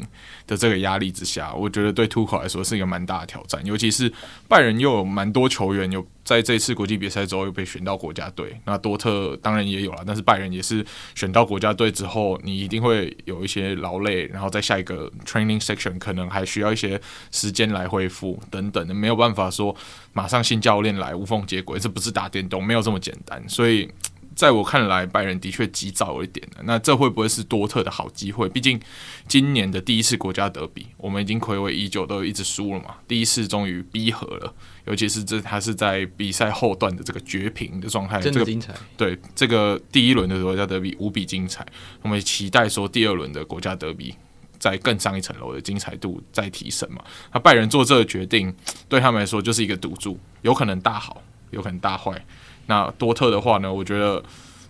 [0.48, 3.62] 的这个压力之下，我觉得对图克来说是一个蛮大的挑战。
[3.66, 4.10] 尤其是
[4.48, 16.98] 拜仁又有蛮多球员有在这次国际比赛之后又被选到国家队，那多特当然也有了，但是拜仁也是选到国家队之后，你一定会有一些劳累，然后在下一个 training section 可能还需要一些
[17.30, 19.76] 时间来恢复等等的，没有办法说
[20.14, 23.92] 马上新教练来无缝接轨，这不是打电动，没有这么简单，所以。
[24.40, 26.48] 在我看来，拜仁的确急躁了一点。
[26.64, 28.48] 那这会不会是多特的好机会？
[28.48, 28.80] 毕竟
[29.28, 32.96] 今年的第一次国家德比，我们已经睽违已久，都一直输了嘛。
[33.06, 34.54] 第一次终于逼和了，
[34.86, 38.72] 尤其是这他是在比赛后段的这个绝平的状态，真的精彩。
[38.98, 41.66] 这个、对这个第一轮的国家德比无比精彩，
[42.02, 44.16] 我们期待说第二轮的国家德比
[44.58, 47.04] 再更上一层楼的精彩度再提升嘛。
[47.34, 48.56] 那拜仁做这个决定，
[48.88, 51.22] 对他们来说就是一个赌注，有可能大好，
[51.52, 52.26] 有可能大坏。
[52.70, 53.74] 那多特的话呢？
[53.74, 54.24] 我觉得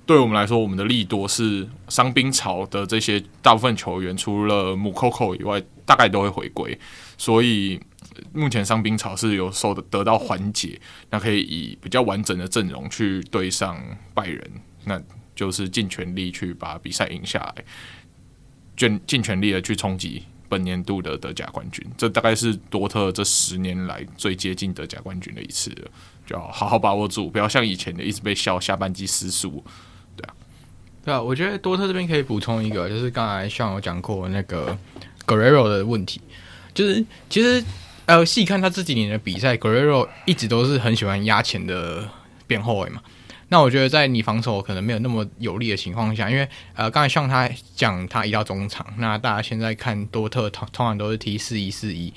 [0.06, 6.80] 对我们来说，我们的利多是伤兵潮的这些大部分球员，除了姆科科以外，大概都会回归。
[7.18, 7.78] 所以
[8.32, 13.78] 目前伤兵潮是有受的得到缓解，那可以以比较完整的阵容去对上
[14.14, 14.50] 拜仁，
[14.86, 15.02] 那
[15.36, 17.66] 就是尽全力去把比赛赢下来，
[18.78, 21.86] 尽尽全力的去冲击本年度的德甲冠军。
[21.98, 25.92] 这大概是多特这十年来最接近德甲冠军的一次了。
[26.30, 29.64] 就要好好把握住，不要像以前的一直被笑下半季失速，
[30.16, 30.34] 对啊，
[31.04, 31.20] 对啊。
[31.20, 34.78] 我觉得多特这边可以补充一个，就是刚才像我讲过那个
[35.26, 36.22] Guerrero 的问题，
[36.72, 37.64] 就是其实
[38.06, 42.08] 呃细看他这几年的比赛，Guerrero 一直都是很喜欢压前的
[42.46, 43.02] 边后卫嘛。
[43.48, 52.14] 那我觉得在你防守可能没有那么有利的情况下，因为呃刚才像他讲他移到中场，那大家现在看多特通通常都是踢四一四一。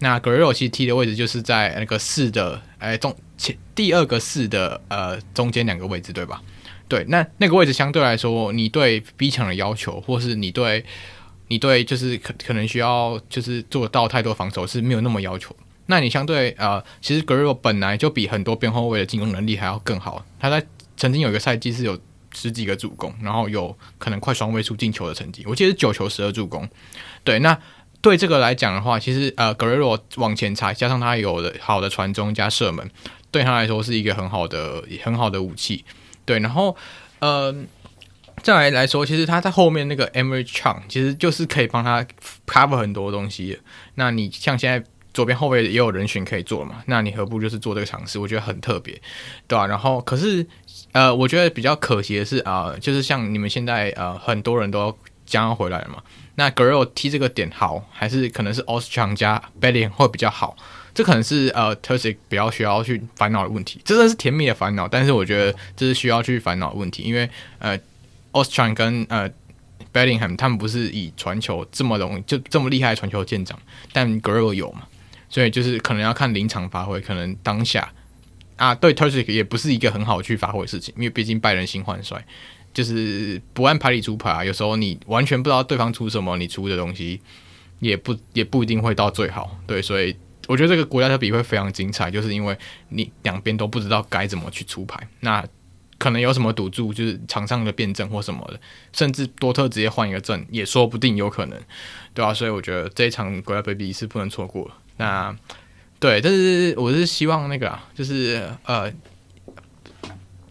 [0.00, 6.40] 那 Guerrero 其实踢的位置就是在那个四的哎中前第二个四的呃中间两个位置对吧？
[6.86, 10.84] 对，那那个位置相对来说，你对逼抢的要求，或是你对
[11.48, 15.54] 你对就是可可能需要就是做到太多防守是没有那么要求。
[15.86, 20.24] 那你相对呃，其实 Guerrero 本来就比很多边后卫的进攻能力还要更好。
[20.38, 20.64] 他在
[20.96, 21.98] 曾经有一个赛季是有
[22.32, 26.68] 十几个助攻，然后有可能快双位数进球的成绩，我记得是九球十二助攻。
[27.24, 27.58] 对，那。
[28.08, 32.90] 对这个来讲的话，其实呃，格雷罗往前插，加上他有的好的传中加射门，
[33.30, 35.84] 对他来说是一个很好的很好的武器。
[36.24, 36.74] 对，然后
[37.18, 37.54] 呃，
[38.42, 42.02] 再来来说，其实他在后面那个 Emre Can 其实就是可以帮他
[42.46, 43.58] cover 很多东西。
[43.96, 46.82] 那你像现在左边后卫也有人选可以做嘛？
[46.86, 48.18] 那你何不就是做这个尝试？
[48.18, 48.98] 我觉得很特别，
[49.46, 50.46] 对吧、然后可是
[50.92, 56.02] 呃，我觉得比较可惜的是啊、就是像你们现在呃，很多人都将要回来了嘛。
[56.38, 60.56] 那 Guerrero 踢这个点好，还是可能是 Ostrom 加 Belling 会比较好？
[60.94, 63.80] 这可能是呃 Terzic 比较需要去烦恼的问题。
[63.84, 67.76] 这真的是甜蜜的烦恼，但是我觉得这是需要去烦恼的问题，因为呃
[68.30, 69.28] Ostrom 跟呃
[69.92, 73.58] Bellingham 他们不是以传球这么容易就这么厉害传球见长，
[73.92, 74.82] 但 Guerrero 有嘛，
[75.28, 77.90] 所以就是可能要看临场发挥，可能当下
[78.54, 82.24] 啊对 Terzic 也不是一个很好去发挥的事情，因为毕竟拜仁新换帅。
[82.74, 87.20] 就是不按牌理出牌啊，有时候你完全不知道对方出什么，你出的东西
[87.80, 89.58] 也不也不一定会到最好。
[89.66, 90.14] 对，所以
[90.46, 92.56] 我觉得这个国家的比会非常精彩，就是因为
[92.90, 95.44] 你两边都不知道该怎么去出牌，那
[95.98, 98.60] 可能有什么赌注，就是场上的辩证或什么的，
[98.92, 101.60] 甚至多特直接换一个阵也说不定，有可能，
[102.14, 104.70] 对啊，所以我觉得这一场国家德比是不能错过。
[104.98, 105.36] 那
[105.98, 108.92] 对，但是我是希望那个啊，就是呃，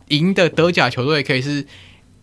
[0.10, 1.66] 赢的德甲球队可以是。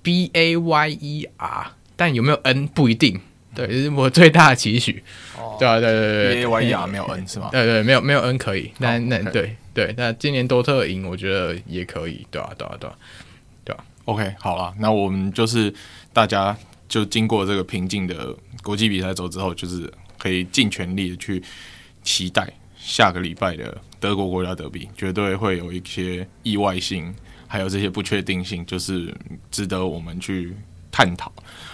[0.04, 3.20] B A Y E R，但有没有 N 不一定。
[3.54, 5.02] 对，这是我最大的期许。
[5.38, 7.48] 哦，对啊，对对对 B A Y E R 没有 N 是吗？
[7.50, 12.96] 对对，没有没有 N 可以，那那对对，那今年多特赢，我觉得也可以，对啊，对啊，对啊，
[13.64, 13.84] 对啊。
[14.06, 15.72] OK，好了，那我们就是
[16.12, 16.56] 大家
[16.88, 21.42] 就经过这个平静的国际比赛走之后，就是可以尽全力的去
[22.02, 27.14] 期待下个礼拜的德国国家德比，绝对会有一些意外性，
[27.46, 29.14] 还有这些不确定性，就是
[29.50, 30.54] 值得我们去
[30.90, 31.32] 探讨。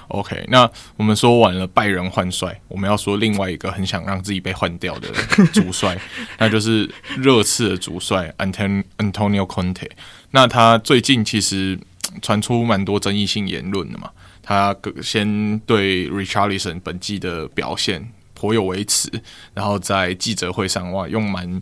[0.09, 5.09] OK，那我们说完了拜仁换帅，我们要说另外一个很想让自己被换掉的
[5.53, 5.97] 主帅，
[6.39, 9.89] 那就是热刺的主帅 Antonio Conte。
[10.33, 11.79] 那他最近其实
[12.21, 14.11] 传出蛮多争议性言论的嘛，
[14.43, 19.09] 他先对 Richarlison 本季的表现颇有微词，
[19.55, 21.61] 然后在记者会上哇，用蛮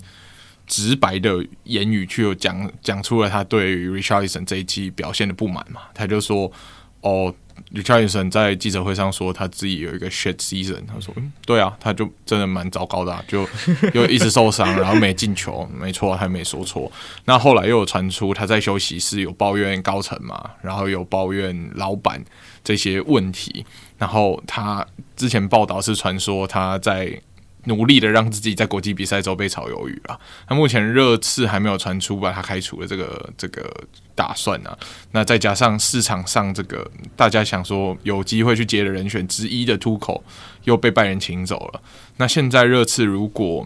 [0.68, 6.52] 直白的言语去讲讲出了他对于 Richardson 这一季表现的不满嘛，他就说
[7.00, 7.34] 哦。
[7.74, 13.46] ，Richardson 在记者会上说他自己有一个 shit season，他说：“嗯，对啊，他就真的蛮糟糕的啊，就
[13.94, 16.90] 又一直受伤，然后没进球，没错，他没说错。
[17.24, 22.24] 那后来又有传出他在休息室有抱怨高层嘛，然后有抱怨老板
[22.62, 23.66] 这些问题，
[23.98, 27.20] 然后他之前报道是传说他在。”
[27.68, 30.18] 努力的让自己在国际比赛中被炒鱿鱼啊！
[30.48, 33.70] 那目前热刺还没有传出把他开除的这个这个
[34.14, 34.76] 打算啊。
[35.12, 40.24] 那再加上市场上这个大家想说有机会去接的人选之一的突口
[40.64, 41.80] 又被拜仁请走了。
[42.16, 43.64] 那现在热刺如果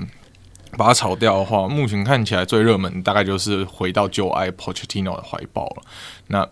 [0.77, 5.83] 把他炒掉的话，目前看起来最热门大概就是回到旧爱 Pochettino 的怀抱了。
[6.27, 6.49] 那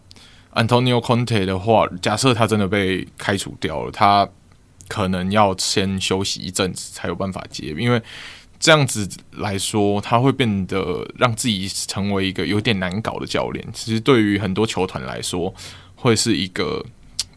[0.54, 4.28] Antonio Conte 的话，假设他真的被开除掉了，他。
[4.90, 8.02] 可能要先休息一阵子才有办法接，因为
[8.58, 13.64] 这样子来说，他会变得让自己成为一个有点难搞的教练。
[13.72, 15.54] 其实对于很多球团来说，
[15.94, 16.84] 会是一个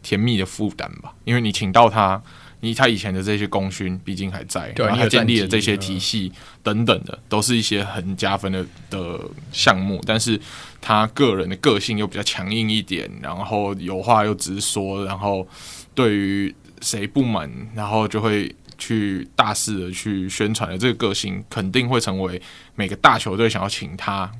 [0.02, 1.14] 甜蜜的负担吧。
[1.24, 2.20] 因为你请到他，
[2.58, 6.32] 你他以前的这些功勋毕竟还在，对，然后他建立的这些体系
[6.64, 9.20] 等等的，都是一些很加分的的
[9.52, 10.02] 项目。
[10.04, 10.38] 但是
[10.80, 15.46] 他个人的个性又比较强硬一点，然后有话又直说，然后
[15.94, 16.52] 对于。
[16.84, 22.40] 谁不满，然后就会去大肆的去宣传的这个个性，肯定会成为
[22.74, 24.30] 每个大球队想要请他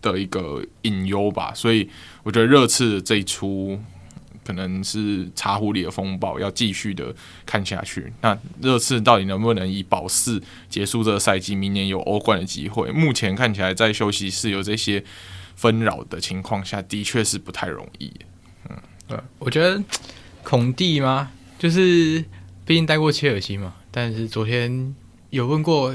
[0.00, 1.52] 的一个隐忧吧。
[1.52, 1.90] 所以
[2.22, 3.78] 我觉得热刺这一出
[4.46, 7.12] 可能是茶壶里的风暴，要继续的
[7.46, 8.12] 看下去。
[8.20, 12.92] 那热刺到底能不能以保四结束这个赛季，明年有欧冠的机会？
[12.92, 15.02] 目前看起来在休息室有这些
[15.56, 18.12] 纷扰的情况下，的确是不太容易。
[18.68, 18.76] 嗯，
[19.08, 19.82] 对，我觉得
[20.42, 21.30] 孔蒂吗？
[21.58, 22.24] 就是，
[22.66, 23.74] 毕竟待过切尔西嘛。
[23.90, 24.94] 但是昨天
[25.30, 25.94] 有问过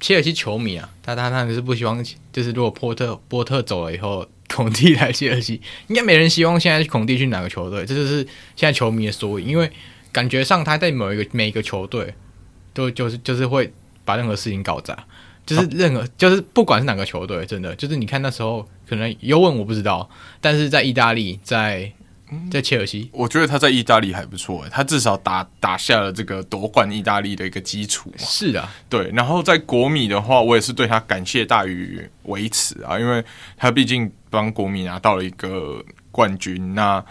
[0.00, 7.86] 切尔西球迷啊，他他他是不希望，就是如果波特波特走了以后， 孔蒂来切尔西，应该没人希望现在孔蒂去哪个球队。
[7.86, 8.22] 这就是
[8.56, 9.70] 现在球迷的缩影，因为
[10.10, 12.12] 感觉上他在某一个每一个球队
[12.74, 13.72] 都就是就是会
[14.04, 15.06] 把任何事情搞砸，
[15.46, 20.08] 就是任何就是不管是哪个球队，真的就是你看那时候可能尤文我不知道，
[20.40, 21.92] 但是在意大利在。
[22.50, 28.12] 在切尔西，我觉得他在意大利还不错，他至少打打下了这个夺冠意大利的一个基础。
[28.18, 29.10] 是的，对。
[29.14, 33.24] 然后在国米的话，我也是对他感谢大于维持啊，因为
[33.56, 36.74] 他毕竟帮国米拿到了一个冠军。
[36.74, 37.04] 那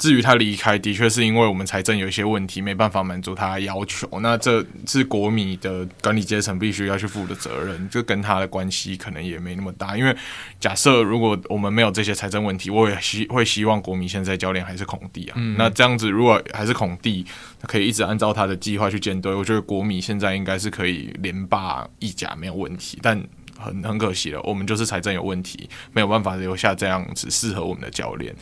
[0.00, 4.08] 至于他离开，的确是因为我们财政有一些问题，没办法满足他的要求。
[4.20, 9.98] 那这是国米的管理阶层必须要去负的责任，这跟他的关系可能也没那么大。
[9.98, 10.16] 因为
[10.58, 15.34] 假设如果我们没有这些财政问题，我也希会希望国米现在教练还是孔蒂啊。
[15.36, 17.26] 嗯、那这样子如果还是孔蒂，
[17.64, 22.98] 可以一直按照他的计划去建队，我觉得国米现在应该是可以连霸意甲没有问题。
[23.02, 23.22] 但
[23.58, 28.34] 很很可惜了，我们就是财政有问题，没有办法留下这样子适合我们的教练。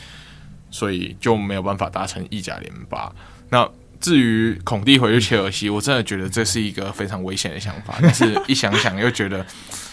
[0.71, 3.13] 所以就没有办法达成意甲联霸。
[3.51, 3.69] 那
[4.01, 7.99] 至于孔蒂回去切尔西，我真的觉得这是一个非常危险的想法。
[8.01, 9.45] 但是一想想又觉得，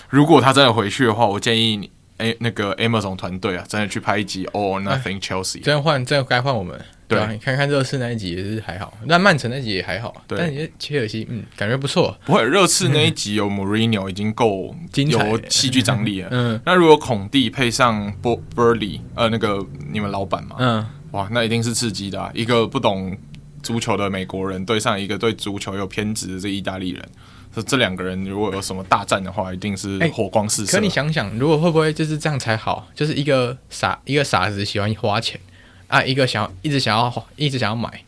[0.09, 5.63] 如果他真的回去的话，我建议你，哎，那个 Amazon 团队啊，真的去拍一集 All Nothing Chelsea。
[5.63, 6.79] 真换，真该换我们。
[7.07, 10.23] 对啊，你看看热刺那一集也是还好，那曼城那集也还好。
[10.27, 12.17] 对，但你切尔西，嗯，感觉不错。
[12.25, 16.29] 不会，热刺那一集有 Mourinho 已经够有戏剧张力了。
[16.31, 22.31] 嗯，那如果孔蒂配上 Boehly 呃，那个你们老板嘛，嗯，哇，那一定是刺激的啊。
[22.33, 23.15] 一个不懂
[23.61, 27.05] 足球的美国人对上一个对足球有偏执的这意大利人，
[27.53, 30.77] 这这两个人如果有什么大战的话，一定是火光四射。
[30.77, 32.87] 可你想想，如果会不会就是这样才好？
[32.95, 35.39] 就是一个傻一个傻子喜欢花钱。
[35.87, 38.03] 啊，一个想要一直想要一直想要买，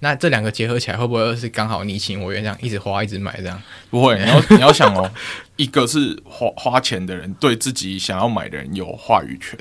[0.00, 3.62] 那这两个结合起来，会不会是刚好你情我愿这样一直花一直买这样？
[3.90, 5.10] 不会，你要你要想哦，
[5.56, 9.58] 一个是花花钱的人对自己想要买的人有话语权，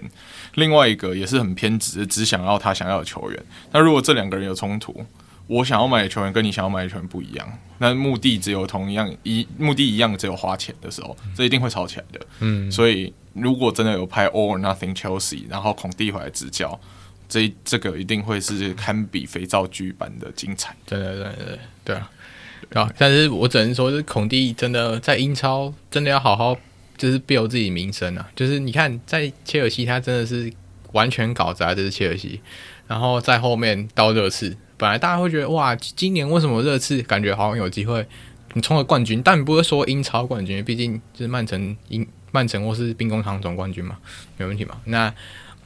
[0.55, 3.43] 另外一个也是很偏执，只想要他想要的球员。
[3.71, 5.05] 那如果这两个人有冲突，
[5.47, 12.25] 我想要买的球员跟你想要买的球员不一样，那目的只有同样一目的一样，只有花钱的时候，这一定会吵起来的。
[12.39, 16.79] 嗯，所以如果真的有拍 All or Nothing Chelsea，然后孔蒂回来执教。
[17.31, 22.11] 这这个一定会是堪比肥皂剧般的精彩，对对对对对啊！
[22.73, 26.53] 啊，但是我只能说，是孔蒂真的在英超真的要好好
[26.97, 28.29] 就是 build 自己名声啊！
[28.35, 30.51] 就是你看在切尔西，他真的是
[30.91, 32.41] 完全搞砸这是切尔西，
[32.85, 38.05] 然后在后面到热刺，本来大家会觉得哇，今年为什么热刺感觉好像有机会
[38.55, 39.23] 你冲了冠军？
[39.23, 43.97] 但不会说英超冠军，毕竟就是曼城英曼城或是兵工厂总冠军嘛，
[44.35, 44.81] 没问题嘛。
[44.83, 45.13] 那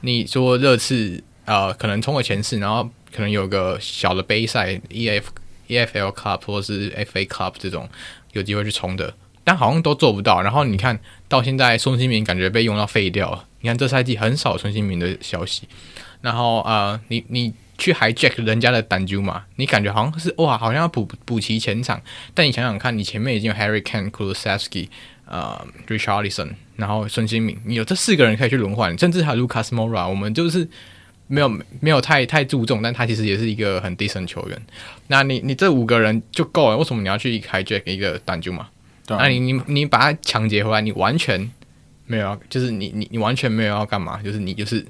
[0.01, 1.23] 你说热刺？
[1.45, 2.83] 呃，可能冲个前四，然后
[3.13, 5.31] 可能有个小的杯赛，E F
[5.67, 7.87] E F L Cup 或是 F A Cup 这种
[8.33, 10.41] 有机会去冲的，但好像都做不到。
[10.41, 13.45] 然后你看到现在，孙兴民感觉被用到废掉了。
[13.61, 15.67] 你看这赛季很少孙兴民的消息。
[16.21, 19.43] 然后呃，你你去 hijack 人家的胆球嘛？
[19.57, 22.01] 你感觉好像是哇，好像要补补齐前场。
[22.33, 24.87] 但你想想看，你前面已经有 Harry Kane、Kulusevski、
[25.27, 30.67] 呃 Richardson，然后孙兴民，你有这四个人可以去轮换，甚至还有 Lucas Mora，我们就是。
[31.27, 31.49] 没有
[31.79, 34.61] 没有太太注重，但他其实也是一个很 decent 球员。
[35.07, 38.67] 那你你这五个人就够了，为什么你要去 hijack 一个单球嘛？
[39.07, 41.49] 那你你你把他抢劫回来，你完全
[42.05, 44.21] 没有，就是你你你完全没有要干嘛？
[44.21, 44.81] 就是你就是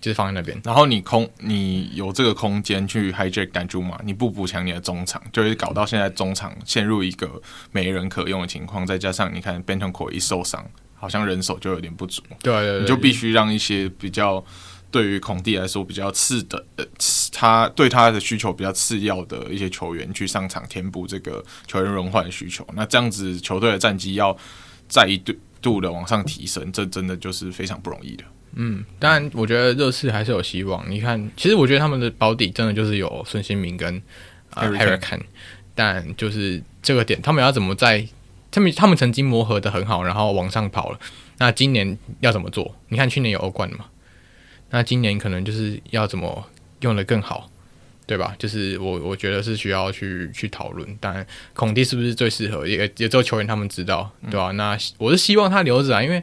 [0.00, 3.98] 就是放在那边，然后你空你有这个空间去 hijack 单球嘛？
[4.04, 8.86] 你不补强你的中场，就会搞到现在中场陷入一个没人可用的情况。
[8.86, 10.64] 再加上你看 b e n t o n c o r 一受伤，
[10.94, 12.22] 好像人手就有点不足。
[12.42, 14.44] 对，对，对，对，你就必须让一些比较。
[14.90, 16.84] 对于孔蒂来说，比较次的，呃，
[17.32, 22.66] 他对他的需求比较次要的一些球员去上场填补这个球员轮换的需求。
[22.74, 24.36] 那这样子球队的战绩要
[24.88, 25.20] 再一
[25.60, 28.24] 度的往上提升，这真的就是非常不容易的。
[28.54, 30.88] 嗯，当然，我觉得热刺还是有希望。
[30.88, 34.00] 你看，其实我觉得他们的保底真的就是有孙兴民跟
[34.54, 35.20] 呃 Harry Kane，
[35.74, 38.06] 但就是这个点，他们要怎么在
[38.50, 40.98] 他们他们曾经磨合的很好，然后往上跑了。
[41.36, 42.74] 那今年要怎么做？
[42.88, 43.84] 你看去年有欧冠嘛？
[44.70, 46.44] 那今年可能就是要怎么
[46.80, 47.48] 用的更好，
[48.06, 48.34] 对吧？
[48.38, 50.96] 就是我我觉得是需要去去讨论。
[51.00, 52.66] 当然，孔蒂是不是最适合？
[52.66, 54.50] 也也只有球员他们知道，对吧？
[54.52, 56.22] 那我是希望他留着啊，因为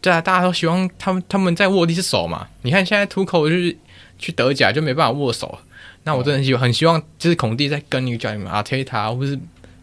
[0.00, 2.48] 对啊，大家都希望他们他们在握的是手嘛。
[2.62, 3.76] 你看现在图口就是
[4.18, 5.58] 去德甲就没办法握手，
[6.04, 9.38] 那我真的很希望很希望就是孔蒂在跟一个教练阿特塔或是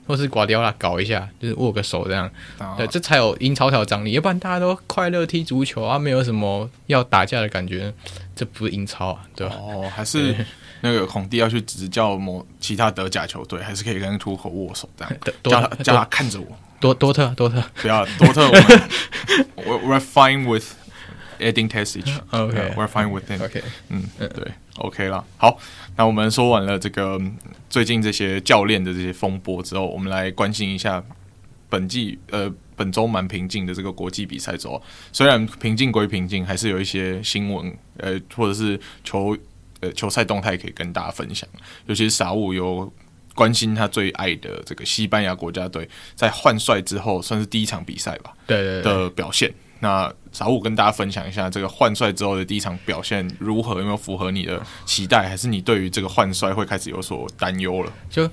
[0.09, 2.27] 或是瓜迪奥拉搞一下，就是握个手这样，
[2.75, 4.13] 对，这才有英超条张力。
[4.13, 7.93] 要不然大家都快乐踢足球啊，没有什么要打架的感觉，
[8.35, 9.53] 这不是英超啊，对吧？
[9.55, 10.35] 哦，还是
[10.81, 16.47] 那个孔蒂要去执教某其他德甲球队， 还是可以跟图口握手这样， 叫他叫他看着我，
[16.79, 18.49] 多多特多特，不要多特，
[19.57, 20.65] 我们 we're fine with
[21.39, 25.57] adding t e s t a g e o k we're fine with him，OK，嗯，对，OK 了，好。
[25.95, 27.19] 那我们说完了这个
[27.69, 31.03] 最近这些教练的这些风波之后，我们来关心一下
[31.69, 34.81] 本季呃本周蛮平静的这个国际比赛周。
[35.11, 39.37] 虽然平静归平静，还是有一些新闻呃或者是球
[39.81, 41.47] 呃球赛动态可以跟大家分享。
[41.85, 42.91] 尤其是傻物有
[43.35, 49.53] 关心他最爱的这个西班牙国家队在换帅之后，算是第一场比赛吧，对对的表现。
[49.81, 53.79] 那小五跟大家分享一下这个换帅之后的第一场表现如何？
[53.79, 55.27] 有没有符合你的期待？
[55.27, 57.91] 还是你对于这个换帅会开始有所担忧了？
[58.09, 58.25] 就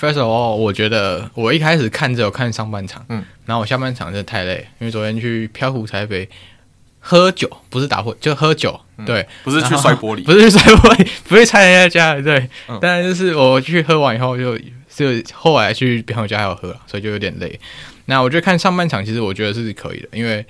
[0.00, 6.28] first of all，我觉得我一开始看只有看上半场，嗯，然后我下半场真的太累，因为昨天去漂湖台北
[6.98, 17.60] 喝酒，不是打火，就喝酒，嗯、对，不是去摔玻璃， 不是去摔玻璃， 不是拆人家家，对，嗯、但就是我去喝完以后就就后来去朋友家还有喝，所以就有点累。
[18.06, 20.44] 那我觉得看上半场，其实我觉得是可以的，因为。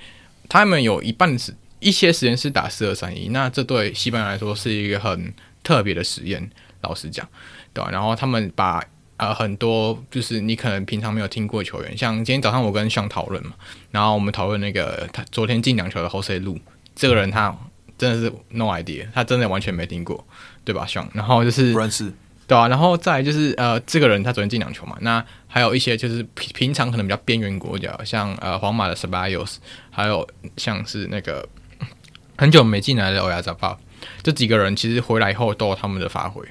[0.49, 5.33] 他们有一半是一些时间是打四二三一，那这对西班牙来说是一个很
[5.63, 6.49] 特别的实验。
[6.81, 7.27] 老实讲，
[7.73, 7.89] 对吧？
[7.89, 8.83] 然后他们把
[9.17, 13.53] 呃很多就是你可能平常没有听过球员，像今天早上我跟尚讨论嘛，
[13.89, 16.59] 然后我们讨论那个他昨天进两球的 Jose Lu
[16.95, 17.57] 这个人，他
[17.97, 20.23] 真的是 no idea，他真的完全没听过，
[20.63, 20.85] 对吧？
[20.85, 22.13] 尚，然后就是不认识。
[22.47, 29.55] 对啊，然后再来就是呃，这个人他昨天进两球嘛，那还有一些就是平平常可能比较边缘国脚，像呃皇马的 Ceballos，
[29.89, 31.47] 还有像是那个
[32.37, 33.75] 很久没进来的欧亚扎巴，
[34.21, 36.45] 这几个人其实回来以后都有他们的发挥。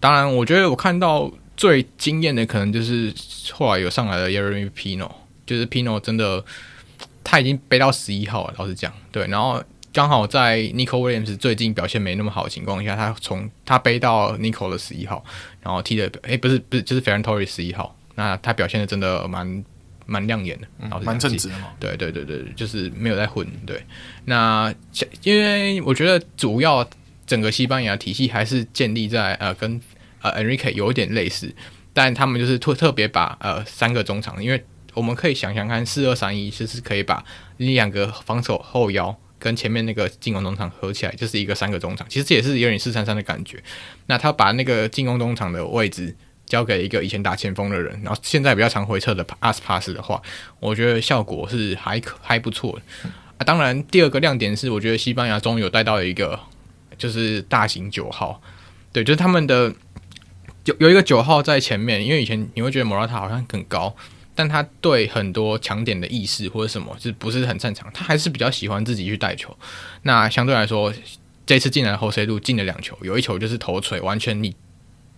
[0.00, 3.14] 当然，我觉得我看到最惊艳的可能就是
[3.52, 5.10] 后来有上来的 Yeremy Pino，
[5.46, 6.44] 就是 Pino 真的
[7.24, 9.62] 他已经背到十一号了，老实讲，对，然后。
[9.98, 15.24] 刚好在 Nico Williams 最近表现没那么好的情况下，他从他背到 Nico 的十一号，
[15.60, 19.64] 然后踢的哎、欸、不是不是就是 Ferran Torres 十一号，那他表现的真的蛮
[20.06, 20.68] 蛮亮眼的，
[21.00, 21.70] 蛮、嗯、正直的嘛。
[21.80, 23.44] 对对对对，就是没有在混。
[23.66, 23.84] 对，
[24.26, 24.72] 那
[25.24, 26.88] 因为我觉得主要
[27.26, 29.80] 整个西班牙体系还是建立在呃跟
[30.22, 31.52] 呃 Enrique 有一点类似，
[31.92, 37.24] 但他们就是特特别把呃三个中场，因为我们可以想想看，四二三一其实是可以把
[37.56, 43.62] 两个防守后腰跟前面那个进攻中场合起来，就是一个三个中场，其实这也是有点四三三的感觉。
[44.06, 46.16] 那他把那个进攻中场的位置。
[46.48, 50.22] 交给一个以前打前锋的人，然后现在比较常回撤的 Aspas 的话，
[50.60, 53.44] 我觉得效果是还可还不错的啊。
[53.44, 56.40] 当然，第二个亮点是，我觉得西班牙终于有带到一个
[56.96, 58.40] 就是大型九号，
[58.94, 59.70] 对，就是他们的
[60.64, 63.94] 有有一个九号在前面，因为以前你会觉得莫拉塔好像很高，
[64.38, 69.52] 但他对很多抢点的意识或者什么是不是很擅长，他还是比较喜欢自己去带球。
[70.02, 70.94] 那相对来说，
[71.44, 74.54] 这次进来的 Joselu 路进了两球，有一球就是头锤，完全你。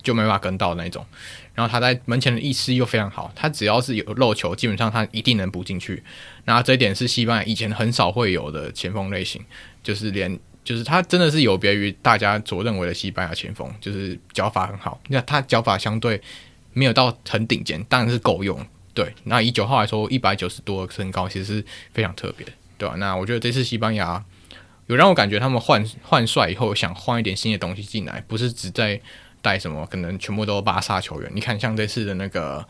[0.03, 1.05] 就没办法跟到那种，
[1.53, 6.03] 然后他在门前的意识又非常好，他只要是有漏球，基本上他一定能补进去。
[6.45, 9.39] 那这一点是西班牙以前很少会有的前锋类型，
[9.83, 14.99] 就是连就是他真的是有别于大家所认为的西班牙前锋，就是脚法很好。
[15.09, 16.19] 那他脚法相对
[16.73, 18.59] 没有到很顶尖，当然是够用。
[18.93, 22.45] 对，那以九号来说，一百九十多的身高其实是非常特别，
[22.77, 22.95] 对吧？
[22.97, 24.23] 那我觉得这次西班牙
[24.87, 29.01] 有让我感觉他们换换帅以后想换一点新的东西进来，不是只在。
[29.43, 29.83] 带什么？
[29.87, 31.31] 可能全部都是巴萨球员。
[31.33, 32.63] 你看，像这次的那个、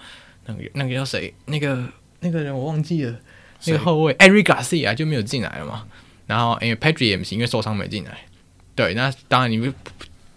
[0.46, 1.34] 那个、那个叫谁？
[1.48, 1.84] 那个
[2.22, 3.20] 那个人我忘记了。
[3.66, 5.86] 那个后卫 Eric Garcia 就没有进来了嘛。
[6.28, 8.20] 然后因为 Pedri 也不行，因为受伤没进来。
[8.74, 9.76] 对，那当然你们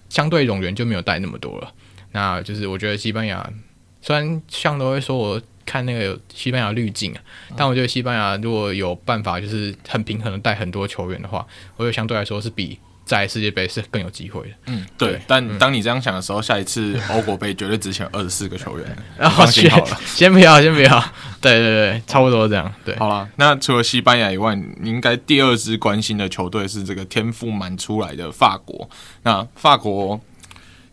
[0.08, 1.72] 相对冗员就没有带那么多了。
[2.10, 3.48] 那就是我觉得西班牙
[4.02, 7.20] 虽然像都会说我看那个有西班牙滤镜啊，
[7.56, 11.46] 但我觉得西班牙如果有办法就是很平衡的带很多球员的话，
[11.76, 12.78] 我觉得相对来说是比。
[13.06, 14.54] 在世界杯是更有机会的。
[14.64, 15.10] 嗯，对。
[15.10, 18.96] 对但当你这样想的时候，嗯、下一次欧国杯绝对只选二十四个球员。
[19.18, 21.04] 然后 先好了，先不要，先不要。
[21.38, 22.72] 对对对，差不多这样。
[22.82, 23.28] 对，好了。
[23.36, 28.88] 那除了西班牙以外，你应该第二支关心的球队是这个天赋满出来的法国。
[29.22, 30.18] 那法国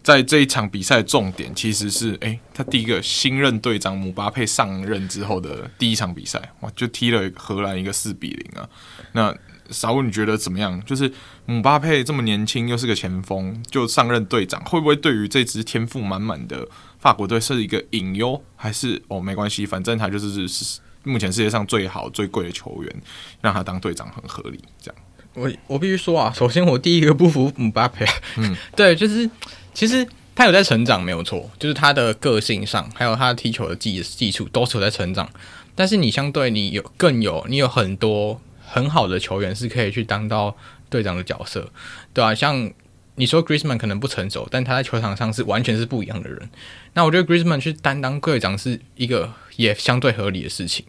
[0.03, 8.67] 在这一场比赛重点其实是，哎、他第一个新任队长姆巴佩上任之后的第一场比赛，哇，就踢了荷兰一个四比零啊。
[9.13, 9.35] 那
[9.69, 10.83] 小武，你觉得怎么样？
[10.85, 11.11] 就是
[11.45, 16.67] 姆巴佩这么年轻，又是个前锋，就上任队长，会不会对于这支天赋满满的
[16.99, 18.43] 法国队是一个隐忧？
[18.55, 23.01] 还是哦，没关系，反正他就是是目前世界上最好最贵的球员，
[23.39, 24.59] 让他当队长很合理。
[24.81, 25.01] 这样，
[25.33, 28.05] 我我必须说啊，首先我第一个不服姆巴佩，
[28.37, 29.29] 嗯， 对，就是
[29.73, 35.29] 其实他有在成长，没有错，就是他的个性上，还有他踢球的技技术都是有在成长。
[35.75, 38.41] 但是你相对你有更有，你有很多。
[38.73, 40.55] 很好的球员是可以去当到
[40.89, 41.69] 队长的角色，
[42.13, 42.71] 对啊，像
[43.15, 46.49] 你说 Griezmann 可能不成熟，但他在球场上是完全是不一样的人。
[46.93, 50.85] 那我觉得 Griezmann 去担当队长是一个也相对合理的事情，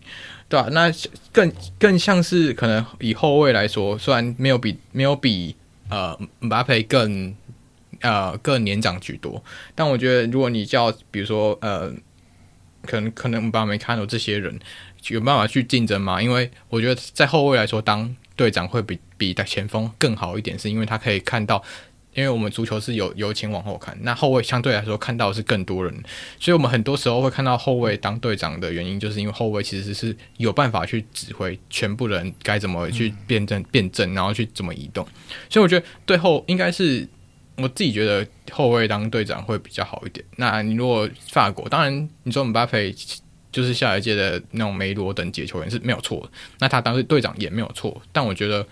[0.53, 0.93] 对啊，那
[1.33, 5.57] 更更像是可能以后卫来说，虽然没有比没有比
[5.89, 7.35] 呃姆巴佩更
[8.03, 9.43] 呃更年长许多，
[9.75, 11.91] 但我觉得如果你叫比如说呃，
[12.85, 14.61] 可能可能姆巴佩看到这些人。
[15.09, 16.23] 有办法去竞争嘛？
[16.23, 21.61] 因为我觉得在后卫来说，当队长会比比前锋更好一点，是因为他可以看到，
[22.15, 25.95] 因为我们足球是由由前往后看，那后卫相对来说看到是更多人，
[26.39, 35.07] 所以我们很多时候会看到后卫当队长的原因，就是因为后卫其实是有办法去指挥全部人该怎么去辩证辩证，然后去怎么移动，
[35.49, 37.09] 所以我觉得对后应该是
[37.57, 40.25] 我自己觉得后卫当队长会比较好一点。
[40.37, 42.95] 那你如果法国，当然你说姆巴佩。
[43.53, 46.27] 就是下一届的那种梅罗等级球员是没有错，
[46.59, 48.67] 那他当时队长也没有错，但我觉得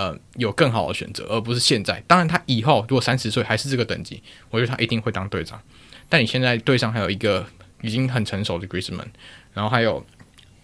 [0.00, 2.02] 呃有更好的选择，而不是现在。
[2.06, 5.60] 当然他以后如果三十岁还是这个等级，我觉得他一定会当队长。
[6.08, 7.44] 但你现在队上还有一个
[7.82, 9.10] 已经很成熟的 Griezmann，
[9.52, 10.04] 然后还有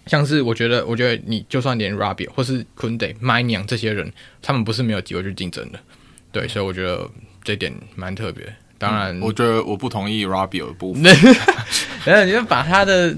[0.06, 4.10] 像是我觉得，我觉得你就算连 Rabiot 或是 Koundé、Maignan 这些人，
[4.40, 5.78] 他们不是没有机会去竞争的。
[6.32, 7.08] 对，所以我觉得
[7.44, 8.44] 这点蛮特别。
[8.78, 11.02] 当然、嗯，我觉得我不同意 Rabiot 的部分。
[12.04, 13.16] 然后你就把他的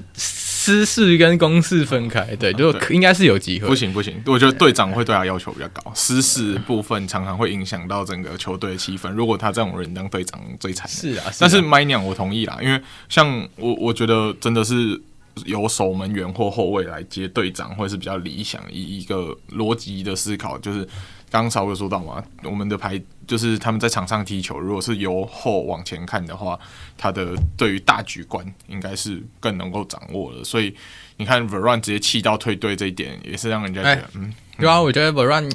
[0.68, 3.66] 私事跟公事分开，对，就应该是有机会。
[3.66, 9.10] 不行不行，我觉得队长会对他要求比较高，私事部分常常会影响到整个球队的气氛。
[9.12, 10.86] 如果他这种人当队长，最惨。
[10.86, 15.00] 是啊，但是 Maignan 我同意啦，因为像我，我觉得真的是
[15.46, 18.62] 由守门员或后卫来接队长，会是比较理想。
[18.70, 20.86] 以一个逻辑的思考，就是。
[21.30, 26.58] 刚刚稍微说到嘛，我们的牌就是他们在场上踢球，如果是由后往前看的话，
[26.96, 30.42] 他的对于大局观应该是更能够掌握的。
[30.42, 30.74] 所以
[31.18, 35.50] 你看 Varane 直接气到退队这一点，也是让人家觉得，欸、嗯，对啊，我觉得 Varane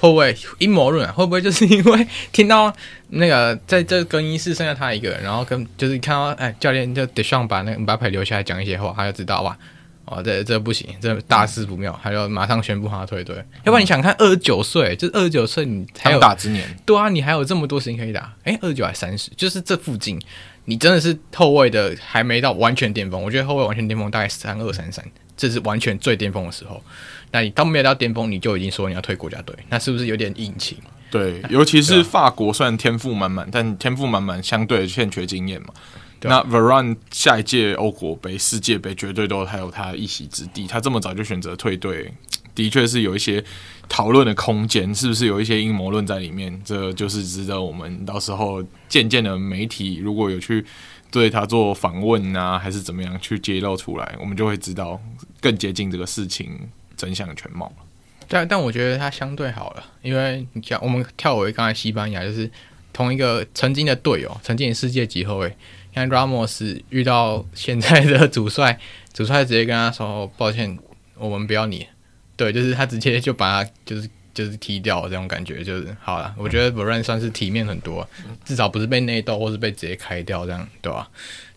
[0.00, 1.12] 会不会阴谋论啊？
[1.12, 2.74] 会不会就是因为听到
[3.08, 9.56] 那个在这更衣室剩下他一个人，然后跟就是看到哎教练就得上把那个姆巴佩留下来讲一些话，他就知道哇，
[10.10, 13.36] 哦这这不行，这大事不妙，还要马上宣布他退队。
[13.36, 18.34] 嗯、要不然你想看二十九岁，就是二十九岁你还有当打之年，对啊，你还有这么多时间可以打。
[18.44, 20.20] 哎，二十九还三十，就是这附近，
[20.64, 23.22] 你真的是后卫的还没到完全巅峰。
[23.22, 25.04] 我觉得后卫完全巅峰大概三二三三，
[25.36, 26.82] 这是完全最巅峰的时候。
[27.30, 30.78] 那你当没有到巅峰，你就已经说你要退国家队，那是不是有点隐情？
[31.10, 35.68] 对，尤其是法国，虽然天赋满满，但天赋满满相对欠缺经验嘛。
[36.22, 40.66] 那 Veron 下一届欧国杯、世界杯绝对都还有他一席之地。
[40.66, 42.12] 他这么早就选择退队，
[42.54, 43.44] 的确是有一些
[43.88, 46.60] 讨论的空间，是不是有一些阴谋论在里面？
[46.64, 50.64] 这就是值得我们到时候渐渐的媒体如果有去
[51.10, 55.00] 对他做访问啊，还是怎么样去揭露出来，我们就会知道
[55.40, 56.58] 更接近这个事情。
[56.98, 57.72] 真相的全貌，
[58.26, 62.50] 但但我觉得他相对好了，因为你像我们跳回刚才西班牙，就是
[62.92, 65.56] 同一个曾经的队友，曾经的世界级后卫，
[65.98, 68.78] 像拉莫斯遇到现在的主帅，
[69.12, 70.78] 主帅直接跟他说：“抱歉，
[71.16, 71.86] 我们不要你。”
[72.36, 76.34] 对，就是他直接就把他就是就是踢掉这种感觉，就是好了。
[76.38, 78.08] 我觉得 Varane 算是体面很多，
[78.44, 81.08] 至少不是被内斗或是被直接开掉这样，对吧？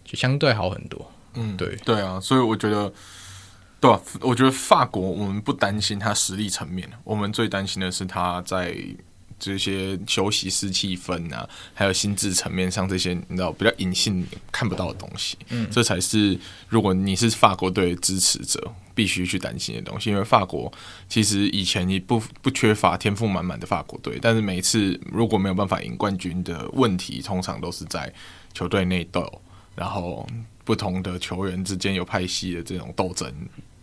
[0.03, 1.11] 就相对好很多。
[1.35, 2.91] 嗯，对对啊，所以我觉得。
[3.79, 8.75] 对啊，我觉得法国我们不担心他实力层面，我们最担心的是他在
[9.41, 16.39] 这些休息室气氛啊，还有心智层面上这些你知道比较隐性看不到的东西，嗯，这才是
[16.69, 20.11] 如果你是法国队支持者必须去担心的东西。
[20.11, 20.71] 因为法国
[21.09, 28.13] 其实以前也不不缺乏天赋满满的法国队，但是每一次如果没有办法赢冠军的问题，通常都是在
[28.53, 29.41] 球队内斗，
[29.75, 30.27] 然后
[30.63, 33.33] 不同的球员之间有派系的这种斗争。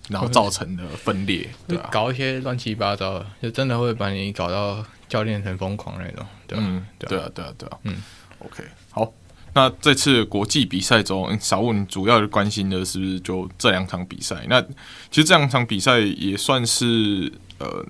[0.09, 6.65] 然后造成的分裂，对啊，搞一些乱七八糟的，就真的会把你搞到教练很疯狂那种，对吧？
[6.67, 7.97] 嗯，对啊，对啊，对啊，嗯
[8.41, 9.13] ，OK，好，
[9.55, 14.45] 那这次国际比赛中，小五你主要关心的是不是就这两场比赛？
[14.49, 17.85] 那其实这两场比赛也算是呃，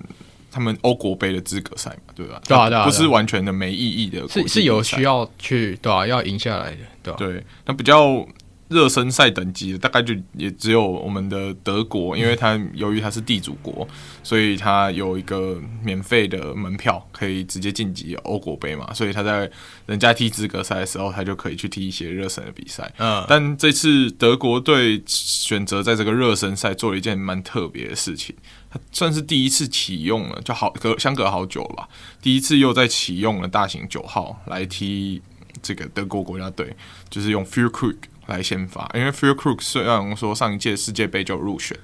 [0.51, 2.41] 他们欧国杯的资格赛嘛，对吧？
[2.47, 7.17] 对啊，对啊，不是完全的没意义的，是是有需要去，对啊，要赢下来的，对吧？
[7.19, 8.27] 对，那比较。
[8.69, 13.87] 热身赛等级的大概就也只有我们的德国，因为它由于它是地主国，
[14.23, 19.51] 所以它有一个免费的门票可以直接晋级欧国杯嘛，所以他在
[19.87, 22.93] 人家踢资格赛的时候，他就可以去踢一些热身的比赛。
[22.99, 28.37] 嗯，但这次德国队选择在这个热身赛做了一件蛮特别的事情，
[28.71, 31.89] 他算是第一次启用了，就好隔相隔好久了吧，
[32.21, 35.23] 第一次又在启用了大型九号来踢
[35.63, 36.77] 这个德国国家队，
[37.09, 37.97] 就是用 Füllkrug
[38.29, 41.77] 来先发，因为 Füllkrug 虽然说上一届世界杯就入选，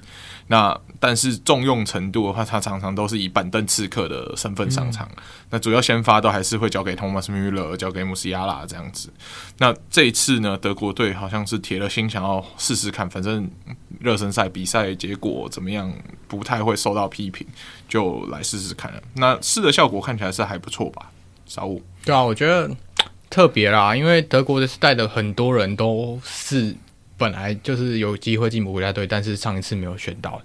[0.49, 9.11] 那但是重用程度的话，他常常都是以板凳刺客的身份上场，嗯、那主要先发都还是会交给 Thomas Müller，交给 Musiala 这样子。
[9.59, 13.51] 那这一次呢，德国队好像是铁了心想要试试看，反正
[14.01, 15.91] 热身赛比赛结果怎么样，
[16.29, 17.47] 不太会受到批评，
[17.89, 19.03] 就来试试看了。
[19.15, 21.11] 那试的效果看起来是还不错吧？
[21.47, 22.71] 小五，对啊，我觉得。
[23.35, 26.73] 特别啦，因为德国的时代的很多人都是
[27.19, 30.41] 本来就是有机会进国家队，但是上一次没有选到。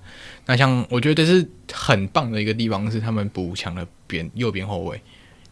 [0.48, 5.00] 那像我觉得是很棒的一个地方，是他们补强了边右边后卫，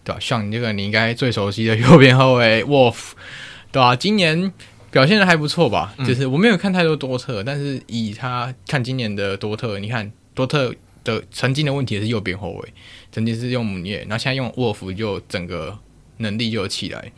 [0.03, 0.19] 对吧？
[0.19, 3.11] 像你这个你应该最熟悉的右边后卫 Wolf，
[3.71, 3.95] 对吧？
[3.95, 4.51] 今年
[4.89, 5.93] 表现的还不错吧？
[6.07, 10.73] 就是我没有看太多多特，但是以他看今年的多特，你看多特
[11.03, 12.73] 的曾经的问题是右边后卫，
[13.11, 15.77] 曾经是用姆涅，然后现在用 Wolf 就整个。
[16.17, 17.11] 能力就起来，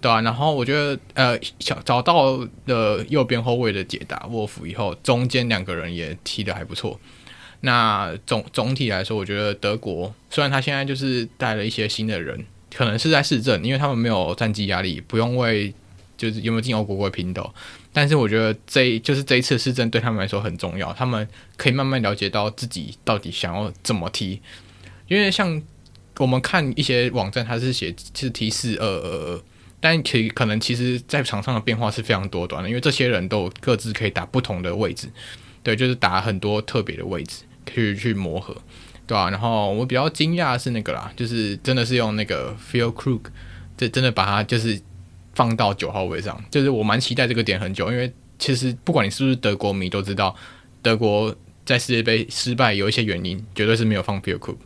[0.00, 6.98] 对啊，然后我觉得，呃，找找到了右边后卫的解答沃夫以后，中间两个人也踢得还不错。
[7.60, 15.74] 那总总体来说，我觉得德国虽然他现在就是带了一些新的人，可能是在试阵，因为他们没有战绩压力，不用为
[16.16, 17.52] 就是有没有进欧国会拼斗。
[17.92, 24.40] 但是我觉得这就是这一次试阵对他们来说很重要，他们可以慢慢了解到自己到底想要怎么踢，
[25.08, 25.60] 因为像。
[26.18, 29.42] 我们看一些网站，它是写是踢四二二二，
[29.80, 35.08] 但其可能其实在场上的变化是非常多端的，因为这些人都各自可以打不同的位置，
[35.62, 38.56] 对，就是打很多特别的位置，可以去磨合，
[39.06, 39.30] 对吧、啊？
[39.30, 43.20] 然后我比较惊讶的是那个啦，就是真的是用那个 Füllkrug，
[43.76, 44.80] 这真的把他就是
[45.34, 50.34] 放到九号位上，就是我蛮期待这个点很久，因为其实不管你是不是德国迷，都知道
[50.82, 51.32] 德国
[51.64, 54.56] 在世界杯失败有一些原因，绝对是没有放 Füllkrug。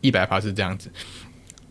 [0.00, 0.90] 一百趴是这样子，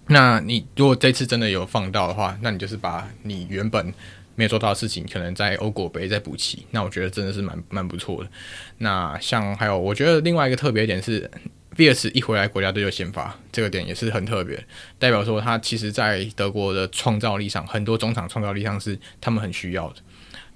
[0.07, 3.93] 那你如果这次真的有放到的话，那你就是把你原本
[4.35, 6.65] 没有做到的事情，可能在欧国杯再补齐。
[6.71, 8.29] 那我觉得真的是蛮蛮不错的。
[8.77, 11.29] 那像还有，我觉得另外一个特别点是，
[11.75, 14.63] 比尔斯一回来国家队就先发，这个点也是很特别，
[14.97, 19.95] 代表说他其实在德国的创造力上，很多中场创造力上是他们很需要的，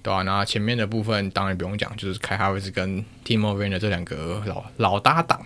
[0.02, 0.24] 对吧、啊？
[0.24, 5.46] 那前面的部分当然不用讲，就是凯哈维斯跟 Timo Werner 这两个老老搭档。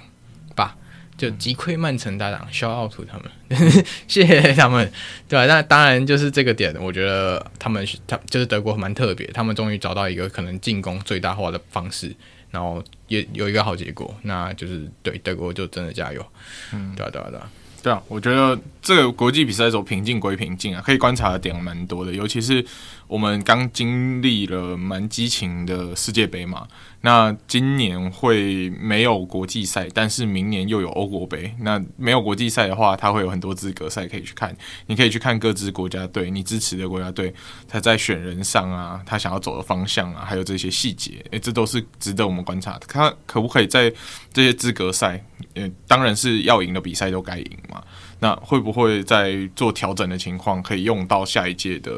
[1.18, 4.89] 就击溃曼城搭档，shout out to 他们， 谢谢他们，
[5.28, 5.45] 对吧？
[5.47, 12.15] 那当然就是这个点，我觉得他们他就是德国蛮特别，他们终于找到一个可能进攻最大化的方式，
[12.51, 16.26] 然后也有一个好结果，那就是对德国就真的加油，
[16.72, 17.49] 嗯，对啊，对啊，对啊。
[17.84, 22.65] 对啊，我觉得这个国际比赛走平静归平静啊，可以观察的点蛮多的，尤其是
[23.08, 26.68] 我们刚经历了蛮激情的世界杯嘛。
[27.01, 31.55] 那今年会没有国际赛，但是明年又有欧国杯。
[31.60, 34.55] 那没有国际赛的话，它会有很多资格赛可以去看。
[34.88, 37.34] 你可以去看各支国家队，你支持的国家队，
[37.68, 42.88] 他在选人上啊，他想要走的方向啊，还有这些细节，诶，这都是值得我们观察的。
[42.88, 43.89] 他可不可以在
[44.34, 47.82] 这些资格赛，呃，当然是要赢的比赛都该赢嘛。
[48.20, 51.91] 那会不会在做调整的情况，可以用到下一届的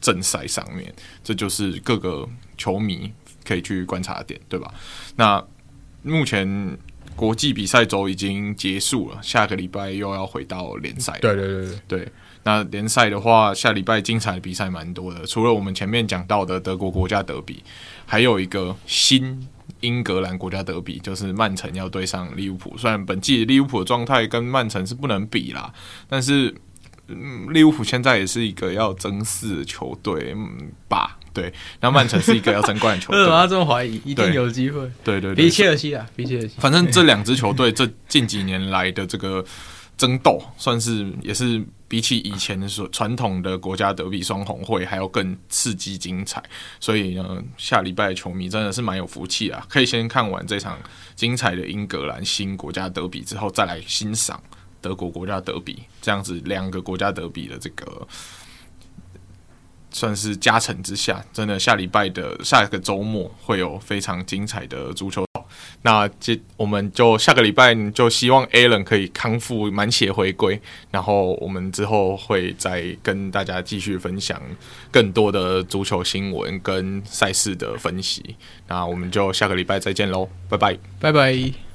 [0.00, 0.92] 正赛上面？
[1.22, 3.12] 这就是各个球迷
[3.44, 4.72] 可以去观察的点，对吧？
[5.16, 5.44] 那
[6.02, 6.78] 目前
[7.16, 11.18] 国际比赛周已经结束了，下个礼拜又要回到联赛。
[11.20, 12.08] 对对对对，对。
[12.44, 17.62] 那联赛的话，下礼拜精彩的比赛蛮多的，除了我们前面讲到的德国国家德比，
[18.06, 19.48] 还有一个新。
[19.84, 25.72] 英格兰国家德比就是曼城要对上利物浦，虽然本季利物浦的状态跟曼城是不能比啦，
[26.08, 26.54] 但是
[27.08, 31.18] 嗯，利物浦现在也是一个要争四的球队，嗯吧？
[31.32, 34.00] 对，那曼城是一个要争冠的球队， 为什么要这么怀疑？
[34.04, 34.80] 一定有机会。
[35.04, 36.54] 对对对，比切尔西啊，比切尔西。
[36.58, 39.44] 反正这两支球队这近几年来的这个。
[39.96, 41.64] 争斗算是也是
[41.94, 46.42] 比起以前的说传统的国家德比双红会还要更刺激精彩，
[46.80, 49.64] 所以呢，下礼拜的球迷真的是蛮有福气啊！
[49.68, 50.76] 可以先看完这场
[51.14, 54.42] 精彩的英格兰新国家德比之后，再来欣赏
[54.80, 58.08] 德国国家德比，这样子两个国家德比的这个
[59.92, 65.24] 算是加成之下，真的下礼拜的下一个周末会有非常精彩的足球。
[65.86, 70.58] 那这我们就下个礼拜就希望 Alan 可以康复满血回归，
[70.90, 74.40] 然后我们之后会再跟大家继续分享
[74.90, 78.34] 更多的足球新闻跟赛事的分析。
[78.66, 81.73] 那我们就下个礼拜再见喽，拜拜，拜拜。